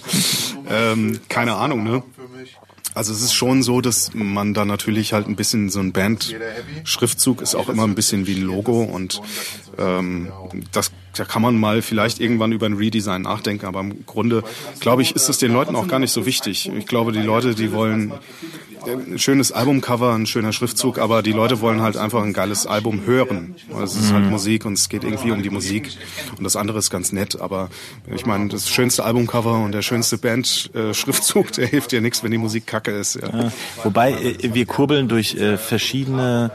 ähm, 0.69 1.19
keine 1.27 1.55
Ahnung, 1.55 1.83
ne? 1.83 2.03
Also 2.93 3.13
es 3.13 3.21
ist 3.21 3.33
schon 3.33 3.63
so, 3.63 3.81
dass 3.81 4.11
man 4.13 4.53
da 4.53 4.65
natürlich 4.65 5.13
halt 5.13 5.27
ein 5.27 5.35
bisschen 5.35 5.69
so 5.69 5.79
ein 5.79 5.91
Band-Schriftzug 5.91 7.41
ist 7.41 7.55
auch 7.55 7.69
immer 7.69 7.83
ein 7.83 7.95
bisschen 7.95 8.27
wie 8.27 8.35
ein 8.35 8.41
Logo 8.41 8.83
und 8.83 9.21
ähm, 9.77 10.31
das 10.71 10.91
da 11.13 11.25
kann 11.25 11.41
man 11.41 11.59
mal 11.59 11.81
vielleicht 11.81 12.19
irgendwann 12.19 12.51
über 12.51 12.65
ein 12.65 12.73
Redesign 12.73 13.23
nachdenken, 13.23 13.65
aber 13.65 13.81
im 13.81 14.05
Grunde 14.05 14.43
glaube 14.79 15.01
ich, 15.01 15.15
ist 15.15 15.27
es 15.27 15.37
den 15.37 15.51
Leuten 15.51 15.75
auch 15.75 15.87
gar 15.87 15.99
nicht 15.99 16.11
so 16.11 16.25
wichtig. 16.25 16.71
Ich 16.73 16.85
glaube, 16.85 17.11
die 17.11 17.21
Leute, 17.21 17.55
die 17.55 17.71
wollen 17.71 18.13
ein 18.93 19.19
schönes 19.19 19.51
Albumcover, 19.51 20.13
ein 20.13 20.25
schöner 20.25 20.53
Schriftzug, 20.53 20.99
aber 20.99 21.21
die 21.21 21.31
Leute 21.31 21.61
wollen 21.61 21.81
halt 21.81 21.97
einfach 21.97 22.23
ein 22.23 22.33
geiles 22.33 22.65
Album 22.65 23.05
hören. 23.05 23.55
Es 23.83 23.95
ist 23.95 24.11
halt 24.11 24.29
Musik 24.29 24.65
und 24.65 24.73
es 24.73 24.89
geht 24.89 25.03
irgendwie 25.03 25.31
um 25.31 25.43
die 25.43 25.49
Musik 25.49 25.89
und 26.37 26.43
das 26.43 26.55
andere 26.55 26.79
ist 26.79 26.89
ganz 26.89 27.11
nett, 27.11 27.39
aber 27.39 27.69
ich 28.13 28.25
meine, 28.25 28.49
das 28.49 28.69
schönste 28.69 29.03
Albumcover 29.03 29.63
und 29.63 29.71
der 29.71 29.81
schönste 29.81 30.17
Band-Schriftzug, 30.17 31.51
der 31.53 31.67
hilft 31.67 31.91
dir 31.91 32.01
nichts, 32.01 32.23
wenn 32.23 32.31
die 32.31 32.37
Musik 32.37 32.67
kacke 32.67 32.91
ist. 32.91 33.15
Ja. 33.15 33.51
Wobei 33.83 34.11
äh, 34.13 34.53
wir 34.53 34.65
kurbeln 34.65 35.07
durch 35.07 35.35
äh, 35.35 35.57
verschiedene 35.57 36.51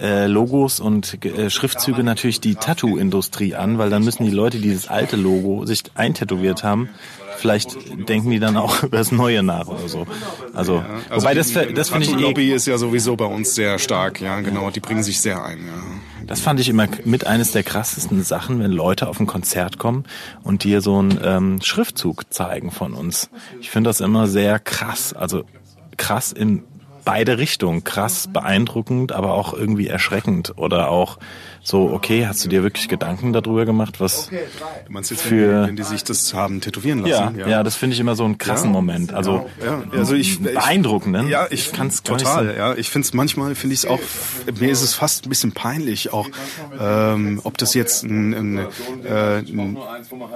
äh, 0.00 0.26
Logos 0.26 0.80
und 0.80 1.24
äh, 1.24 1.50
Schriftzüge 1.50 2.02
natürlich 2.02 2.40
die 2.40 2.54
Tattoo-Industrie 2.54 3.54
an, 3.54 3.78
weil 3.78 3.90
dann 3.90 4.04
müssen 4.04 4.24
die 4.24 4.30
Leute, 4.30 4.58
die 4.58 4.68
dieses 4.68 4.88
alte 4.88 5.16
Logo 5.16 5.66
sich 5.66 5.84
eintätowiert 5.94 6.64
haben, 6.64 6.88
vielleicht 7.36 7.76
denken 8.08 8.30
die 8.30 8.38
dann 8.38 8.56
auch 8.56 8.82
über 8.82 8.98
das 8.98 9.12
neue 9.12 9.42
nach 9.42 9.68
oder 9.68 9.88
so. 9.88 10.06
Also, 10.54 10.84
wobei 11.10 11.34
das, 11.34 11.48
die 11.48 11.74
das 11.74 11.90
finde 11.90 12.06
ich 12.06 12.12
eh, 12.12 12.20
Lobby 12.20 12.52
ist 12.52 12.66
ja 12.66 12.78
sowieso 12.78 13.16
bei 13.16 13.26
uns 13.26 13.54
sehr 13.54 13.78
stark, 13.78 14.20
ja, 14.20 14.40
genau. 14.40 14.70
Die 14.70 14.80
bringen 14.80 15.02
sich 15.02 15.20
sehr 15.20 15.44
ein, 15.44 15.58
ja. 15.58 16.26
das 16.26 16.40
fand 16.40 16.60
ich 16.60 16.68
immer 16.68 16.88
mit 17.04 17.26
eines 17.26 17.52
der 17.52 17.62
krassesten 17.62 18.22
Sachen, 18.22 18.60
wenn 18.60 18.72
Leute 18.72 19.08
auf 19.08 19.20
ein 19.20 19.26
Konzert 19.26 19.78
kommen 19.78 20.04
und 20.42 20.64
dir 20.64 20.80
so 20.80 20.98
einen 20.98 21.18
ähm, 21.22 21.58
Schriftzug 21.62 22.32
zeigen 22.32 22.70
von 22.70 22.94
uns. 22.94 23.30
Ich 23.60 23.70
finde 23.70 23.90
das 23.90 24.00
immer 24.00 24.26
sehr 24.26 24.58
krass, 24.58 25.12
also 25.12 25.44
krass 25.96 26.32
in 26.32 26.64
beide 27.06 27.38
Richtungen, 27.38 27.84
krass 27.84 28.28
beeindruckend, 28.30 29.12
aber 29.12 29.32
auch 29.32 29.54
irgendwie 29.54 29.86
erschreckend 29.86 30.52
oder 30.56 30.90
auch 30.90 31.16
so, 31.62 31.90
okay, 31.92 32.26
hast 32.26 32.44
du 32.44 32.48
dir 32.48 32.62
wirklich 32.62 32.88
Gedanken 32.88 33.32
darüber 33.32 33.64
gemacht, 33.64 33.98
was 34.00 34.28
Du 34.28 34.92
meinst 34.92 35.10
jetzt, 35.10 35.22
Für- 35.22 35.30
wenn, 35.52 35.62
die, 35.62 35.68
wenn 35.68 35.76
die 35.76 35.82
sich 35.84 36.04
das 36.04 36.34
haben 36.34 36.60
tätowieren 36.60 37.04
ja, 37.06 37.24
lassen? 37.24 37.38
ja, 37.38 37.62
das 37.62 37.74
finde 37.76 37.94
ich 37.94 38.00
immer 38.00 38.14
so 38.14 38.24
einen 38.24 38.38
krassen 38.38 38.68
Ja. 38.68 38.72
Moment. 38.72 39.12
Also, 39.14 39.48
Ja, 39.64 39.82
also 39.98 40.14
ich, 40.14 40.40
beeindruckend, 40.42 41.12
ne? 41.12 41.28
Ja, 41.30 41.46
ich 41.50 41.72
gar 41.72 41.84
nicht 41.84 42.04
total. 42.04 42.54
Ja, 42.56 42.74
ich 42.74 42.90
finde 42.90 43.06
es 43.06 43.14
manchmal 43.14 43.54
finde 43.54 43.74
ich 43.74 43.80
es 43.84 43.86
auch 43.86 44.00
mir 44.60 44.70
ist 44.70 44.82
es 44.82 44.94
fast 44.94 45.26
ein 45.26 45.28
bisschen 45.28 45.52
peinlich, 45.52 46.12
auch 46.12 46.28
ähm, 46.80 47.40
ob 47.44 47.56
das 47.58 47.74
jetzt 47.74 48.02
ein, 48.04 48.32
ein, 48.34 48.58
äh, 49.04 49.38
ein, 49.38 49.78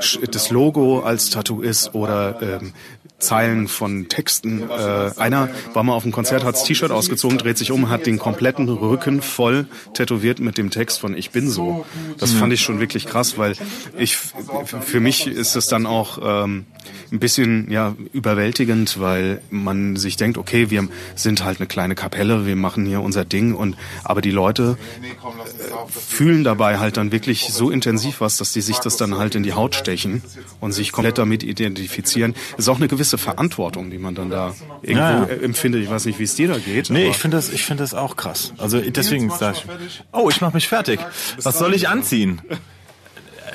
Sch- 0.01 0.29
das 0.31 0.51
Logo 0.51 1.01
als 1.01 1.31
Tattoo 1.31 1.61
ist 1.63 1.95
oder 1.95 2.41
ähm, 2.43 2.73
Zeilen 3.21 3.69
von 3.69 4.09
Texten. 4.09 4.69
Äh, 4.69 5.11
einer 5.17 5.49
war 5.73 5.83
mal 5.83 5.95
auf 5.95 6.03
dem 6.03 6.13
Konzert, 6.13 6.45
hat 6.45 6.55
das 6.55 6.65
T-Shirt 6.65 6.91
ausgezogen, 6.91 7.39
dreht 7.39 7.59
sich 7.59 7.71
um, 7.71 7.89
hat 7.89 8.07
den 8.07 8.19
kompletten 8.19 8.69
Rücken 8.69 9.23
voll 9.23 9.67
tätowiert 9.95 10.41
mit 10.41 10.59
dem 10.59 10.71
Text 10.71 11.01
von 11.01 11.17
Ich 11.17 11.31
bin 11.31 11.49
so. 11.51 11.85
Das 12.19 12.33
fand 12.33 12.53
ich 12.53 12.61
schon 12.61 12.81
wirklich 12.81 13.07
krass, 13.07 13.39
weil 13.39 13.55
ich 13.99 14.17
für 14.17 15.01
mich 15.01 15.27
ist 15.27 15.57
es 15.57 15.67
dann 15.67 15.87
auch 15.87 16.19
ähm, 16.23 16.67
ein 17.13 17.19
bisschen 17.19 17.71
ja 17.71 17.95
überwältigend, 18.13 19.01
weil 19.01 19.41
man 19.51 19.97
sich 19.97 20.17
denkt, 20.17 20.39
okay, 20.39 20.71
wir 20.71 20.89
sind 21.15 21.45
halt 21.45 21.61
eine 21.61 21.67
kleine 21.67 21.95
Kapelle, 21.95 22.47
wir 22.47 22.57
machen 22.57 22.87
hier 22.87 23.01
unser 23.01 23.25
Ding 23.25 23.55
und 23.55 23.77
aber 24.05 24.21
die 24.21 24.31
Leute 24.31 24.79
äh, 25.03 25.91
fühlen 25.91 26.45
dabei 26.45 26.79
halt 26.79 26.97
dann 26.97 27.13
wirklich 27.13 27.53
so 27.53 27.71
intensiv 27.71 28.21
was, 28.21 28.37
dass 28.37 28.53
die 28.53 28.61
sich 28.61 28.79
das 28.79 28.97
dann 28.97 29.17
halt 29.17 29.35
in 29.35 29.43
die 29.43 29.53
Haut 29.53 29.75
stechen 29.75 30.23
und 30.61 30.73
sich 30.73 30.93
komplett 30.93 31.19
damit 31.19 31.43
identifizieren. 31.43 32.35
Das 32.53 32.67
ist 32.67 32.69
auch 32.69 32.77
eine 32.77 32.89
gewisse 32.89 33.10
Verantwortung, 33.19 33.91
die 33.91 33.99
man 33.99 34.15
dann 34.15 34.31
da 34.31 34.55
irgendwo 34.83 35.01
Ja, 35.01 35.19
ja. 35.21 35.25
äh, 35.25 35.45
empfindet. 35.45 35.83
Ich 35.83 35.91
weiß 35.91 36.05
nicht, 36.07 36.19
wie 36.19 36.25
es 36.25 36.35
dir 36.35 36.49
da 36.49 36.59
geht. 36.59 36.91
Nee, 36.91 37.09
ich 37.09 37.17
finde 37.17 37.37
das, 37.37 37.49
ich 37.51 37.65
finde 37.65 37.83
das 37.83 37.95
auch 37.95 38.17
krass. 38.17 38.53
Also 38.59 38.81
deswegen 38.81 39.31
sag 39.31 39.57
ich, 39.57 40.03
oh, 40.13 40.29
ich 40.31 40.41
mache 40.41 40.55
mich 40.55 40.69
fertig. 40.69 41.01
Was 41.43 41.59
soll 41.59 41.75
ich 41.75 41.89
anziehen? 41.89 42.43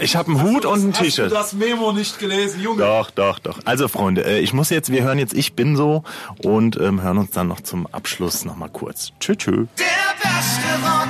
Ich 0.02 0.18
habe 0.18 0.30
einen 0.32 0.42
Hut 0.44 0.66
und 0.66 0.84
ein 0.84 0.90
Hast 0.92 1.00
du 1.00 1.04
T-Shirt. 1.06 1.32
das 1.32 1.54
Memo 1.54 1.94
nicht 1.94 2.20
gelesen, 2.20 2.62
Junge? 2.62 2.80
Doch, 2.84 3.12
doch, 3.12 3.40
doch. 3.40 3.60
Also 3.64 3.88
Freunde, 3.88 4.26
äh, 4.26 4.40
ich 4.40 4.52
muss 4.52 4.70
jetzt, 4.70 4.92
wir 4.92 5.04
hören 5.04 5.20
jetzt 5.20 5.34
Ich 5.34 5.54
bin 5.54 5.78
so 5.78 6.04
und 6.44 6.76
ähm, 6.82 7.02
hören 7.02 7.18
uns 7.18 7.32
dann 7.32 7.48
noch 7.48 7.62
zum 7.62 7.88
Abschluss 7.88 8.44
noch 8.44 8.58
mal 8.58 8.68
kurz. 8.68 9.14
Tschö, 9.22 9.36
tschö. 9.38 9.52
Der 9.78 9.86
beste 10.22 10.86
Rock 10.86 11.08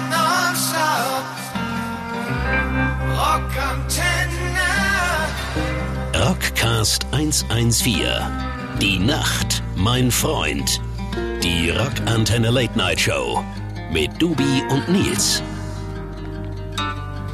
Rockcast 6.35 7.05
114. 7.11 8.03
Die 8.81 8.99
Nacht, 8.99 9.63
mein 9.77 10.11
Freund. 10.11 10.81
Die 11.41 11.69
Rockantenne 11.69 12.49
Late 12.49 12.77
Night 12.77 12.99
Show. 12.99 13.41
Mit 13.89 14.21
Dubi 14.21 14.61
und 14.69 14.89
Nils. 14.89 15.41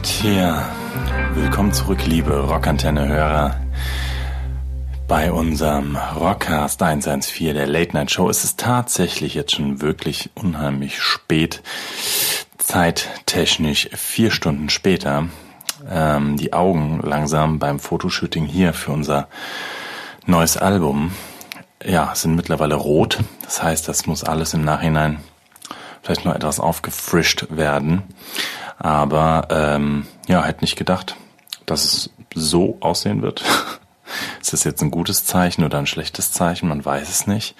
Tja, 0.03 0.69
willkommen 1.33 1.73
zurück, 1.73 2.05
liebe 2.05 2.41
Rockantenne-Hörer. 2.41 3.59
bei 5.07 5.31
unserem 5.31 5.95
Rockcast 5.95 6.83
114 6.83 7.55
der 7.55 7.65
Late 7.65 7.93
Night 7.93 8.11
Show 8.11 8.29
ist 8.29 8.43
es 8.43 8.55
tatsächlich 8.55 9.33
jetzt 9.33 9.55
schon 9.55 9.81
wirklich 9.81 10.29
unheimlich 10.35 11.01
spät. 11.01 11.63
Zeittechnisch 12.59 13.89
vier 13.95 14.29
Stunden 14.29 14.69
später. 14.69 15.27
Ähm, 15.89 16.37
die 16.37 16.53
Augen 16.53 16.99
langsam 17.03 17.59
beim 17.59 17.79
Fotoshooting 17.79 18.45
hier 18.45 18.73
für 18.73 18.91
unser 18.91 19.27
neues 20.25 20.57
Album. 20.57 21.11
Ja, 21.83 22.13
sind 22.13 22.35
mittlerweile 22.35 22.75
rot. 22.75 23.19
Das 23.43 23.63
heißt, 23.63 23.87
das 23.87 24.05
muss 24.05 24.23
alles 24.23 24.53
im 24.53 24.63
Nachhinein 24.63 25.19
vielleicht 26.03 26.25
noch 26.25 26.35
etwas 26.35 26.59
aufgefrischt 26.59 27.47
werden. 27.49 28.03
Aber 28.77 29.47
ähm, 29.49 30.07
ja, 30.27 30.43
hätte 30.43 30.61
nicht 30.61 30.75
gedacht, 30.75 31.15
dass 31.65 31.85
es 31.85 32.09
so 32.33 32.77
aussehen 32.79 33.21
wird. 33.21 33.43
Ist 34.41 34.53
das 34.53 34.63
jetzt 34.63 34.81
ein 34.81 34.91
gutes 34.91 35.25
Zeichen 35.25 35.63
oder 35.63 35.77
ein 35.77 35.87
schlechtes 35.87 36.31
Zeichen? 36.31 36.67
Man 36.67 36.83
weiß 36.83 37.09
es 37.09 37.27
nicht. 37.27 37.55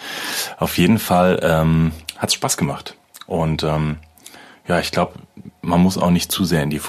Auf 0.58 0.78
jeden 0.78 1.00
Fall 1.00 1.40
ähm, 1.44 1.92
hat 2.18 2.30
es 2.30 2.36
Spaß 2.36 2.58
gemacht. 2.58 2.96
Und 3.26 3.64
ähm, 3.64 3.98
ja, 4.68 4.80
ich 4.80 4.92
glaube, 4.92 5.14
man 5.62 5.82
muss 5.82 5.98
auch 5.98 6.10
nicht 6.10 6.32
zu 6.32 6.44
sehr 6.44 6.64
in 6.64 6.70
die 6.70 6.80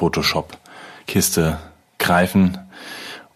Photoshop-Kiste 1.03 1.59
greifen. 1.99 2.59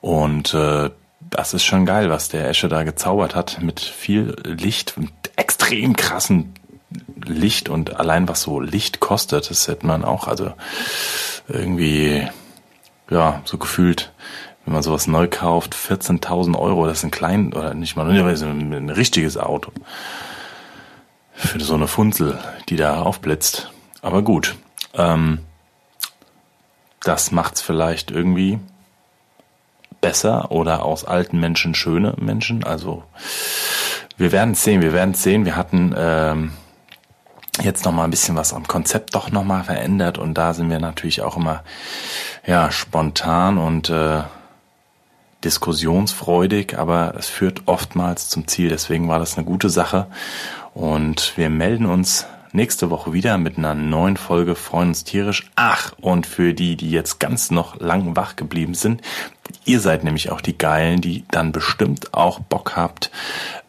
Und 0.00 0.54
äh, 0.54 0.90
das 1.20 1.54
ist 1.54 1.64
schon 1.64 1.86
geil, 1.86 2.10
was 2.10 2.28
der 2.28 2.48
Esche 2.48 2.68
da 2.68 2.84
gezaubert 2.84 3.34
hat 3.34 3.60
mit 3.60 3.80
viel 3.80 4.36
Licht 4.44 4.96
und 4.96 5.10
extrem 5.36 5.96
krassen 5.96 6.54
Licht 7.24 7.68
und 7.68 7.96
allein 7.98 8.28
was 8.28 8.42
so 8.42 8.60
Licht 8.60 9.00
kostet, 9.00 9.50
das 9.50 9.66
hätte 9.66 9.86
man 9.86 10.04
auch, 10.04 10.28
also 10.28 10.52
irgendwie, 11.48 12.26
ja, 13.10 13.42
so 13.44 13.58
gefühlt 13.58 14.12
wenn 14.64 14.72
man 14.72 14.82
sowas 14.82 15.06
neu 15.06 15.28
kauft, 15.28 15.76
14.000 15.76 16.58
Euro, 16.58 16.88
das 16.88 16.98
ist 16.98 17.04
ein 17.04 17.12
klein, 17.12 17.52
oder 17.52 17.72
nicht 17.72 17.94
mal, 17.94 18.10
ein 18.10 18.90
richtiges 18.90 19.36
Auto. 19.36 19.70
Für 21.34 21.60
so 21.60 21.74
eine 21.74 21.86
Funzel, 21.86 22.36
die 22.68 22.74
da 22.74 23.00
aufblitzt. 23.02 23.70
Aber 24.02 24.22
gut, 24.22 24.56
ähm, 24.94 25.45
das 27.06 27.30
macht's 27.30 27.60
vielleicht 27.60 28.10
irgendwie 28.10 28.58
besser 30.00 30.50
oder 30.50 30.84
aus 30.84 31.04
alten 31.04 31.38
Menschen 31.38 31.74
schöne 31.74 32.14
Menschen. 32.18 32.64
Also 32.64 33.04
wir 34.16 34.32
werden 34.32 34.54
sehen, 34.54 34.82
wir 34.82 34.92
werden 34.92 35.14
sehen. 35.14 35.44
Wir 35.44 35.56
hatten 35.56 35.94
ähm, 35.96 36.52
jetzt 37.62 37.84
noch 37.84 37.92
mal 37.92 38.04
ein 38.04 38.10
bisschen 38.10 38.36
was 38.36 38.52
am 38.52 38.66
Konzept 38.66 39.14
doch 39.14 39.30
noch 39.30 39.44
mal 39.44 39.64
verändert 39.64 40.18
und 40.18 40.34
da 40.34 40.52
sind 40.52 40.68
wir 40.70 40.78
natürlich 40.78 41.22
auch 41.22 41.36
immer 41.36 41.62
ja 42.46 42.70
spontan 42.70 43.58
und 43.58 43.88
äh, 43.88 44.22
diskussionsfreudig, 45.44 46.78
aber 46.78 47.14
es 47.16 47.28
führt 47.28 47.62
oftmals 47.66 48.28
zum 48.28 48.48
Ziel. 48.48 48.68
Deswegen 48.68 49.08
war 49.08 49.18
das 49.18 49.36
eine 49.36 49.46
gute 49.46 49.70
Sache. 49.70 50.06
Und 50.74 51.36
wir 51.36 51.50
melden 51.50 51.86
uns 51.86 52.26
nächste 52.56 52.90
Woche 52.90 53.12
wieder 53.12 53.36
mit 53.38 53.58
einer 53.58 53.74
neuen 53.74 54.16
Folge 54.16 54.56
Freuen 54.56 54.88
uns 54.88 55.04
tierisch. 55.04 55.48
Ach, 55.54 55.92
und 56.00 56.26
für 56.26 56.54
die, 56.54 56.74
die 56.76 56.90
jetzt 56.90 57.20
ganz 57.20 57.50
noch 57.50 57.78
lang 57.78 58.16
wach 58.16 58.34
geblieben 58.34 58.74
sind, 58.74 59.02
ihr 59.64 59.78
seid 59.78 60.02
nämlich 60.02 60.32
auch 60.32 60.40
die 60.40 60.56
Geilen, 60.56 61.00
die 61.02 61.24
dann 61.30 61.52
bestimmt 61.52 62.14
auch 62.14 62.40
Bock 62.40 62.74
habt, 62.74 63.10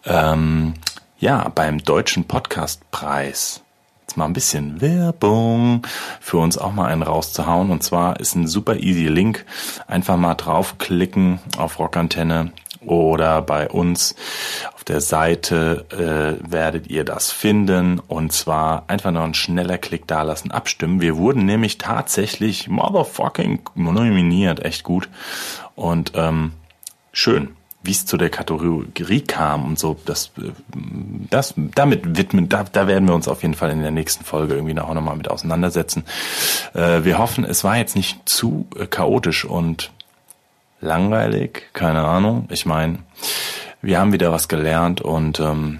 ähm, 0.05 0.73
ja, 1.19 1.49
beim 1.49 1.83
Deutschen 1.83 2.25
Podcastpreis 2.25 3.61
jetzt 4.01 4.15
mal 4.15 4.25
ein 4.25 4.33
bisschen 4.33 4.79
Werbung 4.79 5.85
für 6.21 6.37
uns 6.37 6.57
auch 6.57 6.71
mal 6.71 6.87
einen 6.87 7.03
rauszuhauen. 7.03 7.71
Und 7.71 7.83
zwar 7.83 8.21
ist 8.21 8.35
ein 8.35 8.47
super 8.47 8.77
easy 8.77 9.07
Link. 9.07 9.45
Einfach 9.87 10.15
mal 10.15 10.35
draufklicken 10.35 11.39
auf 11.57 11.77
Rockantenne 11.77 12.53
oder 12.79 13.41
bei 13.41 13.67
uns 13.69 14.15
der 14.87 15.01
Seite 15.01 15.85
äh, 15.91 16.51
werdet 16.51 16.87
ihr 16.87 17.03
das 17.03 17.31
finden 17.31 17.99
und 17.99 18.31
zwar 18.31 18.85
einfach 18.87 19.11
noch 19.11 19.23
ein 19.23 19.33
schneller 19.33 19.77
Klick 19.77 20.07
da 20.07 20.23
lassen, 20.23 20.51
abstimmen. 20.51 21.01
Wir 21.01 21.17
wurden 21.17 21.45
nämlich 21.45 21.77
tatsächlich 21.77 22.67
motherfucking 22.67 23.59
nominiert, 23.75 24.63
echt 24.63 24.83
gut 24.83 25.09
und 25.75 26.13
ähm, 26.15 26.53
schön 27.11 27.49
wie 27.87 27.91
es 27.91 28.05
zu 28.05 28.17
der 28.17 28.29
Kategorie 28.29 29.21
kam 29.21 29.65
und 29.65 29.79
so, 29.79 29.97
das, 30.05 30.31
das, 31.29 31.53
damit 31.55 32.17
widmen, 32.17 32.49
da, 32.49 32.65
da 32.65 32.85
werden 32.85 33.07
wir 33.07 33.15
uns 33.15 33.29
auf 33.29 33.43
jeden 33.43 33.53
Fall 33.53 33.71
in 33.71 33.81
der 33.81 33.91
nächsten 33.91 34.25
Folge 34.25 34.55
irgendwie 34.55 34.73
noch, 34.73 34.93
noch 34.93 35.01
mal 35.01 35.15
mit 35.15 35.29
auseinandersetzen. 35.29 36.03
Äh, 36.73 37.05
wir 37.05 37.17
hoffen, 37.17 37.45
es 37.45 37.63
war 37.63 37.77
jetzt 37.77 37.95
nicht 37.95 38.27
zu 38.27 38.67
äh, 38.77 38.87
chaotisch 38.87 39.45
und 39.45 39.91
langweilig, 40.81 41.69
keine 41.73 42.03
Ahnung. 42.03 42.47
Ich 42.51 42.65
meine, 42.65 42.99
wir 43.81 43.99
haben 43.99 44.13
wieder 44.13 44.31
was 44.31 44.47
gelernt 44.47 45.01
und 45.01 45.39
ähm, 45.39 45.79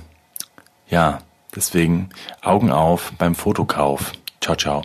ja, 0.90 1.20
deswegen 1.56 2.10
Augen 2.42 2.72
auf 2.72 3.12
beim 3.18 3.36
Fotokauf. 3.36 4.14
Ciao, 4.42 4.56
ciao. 4.56 4.84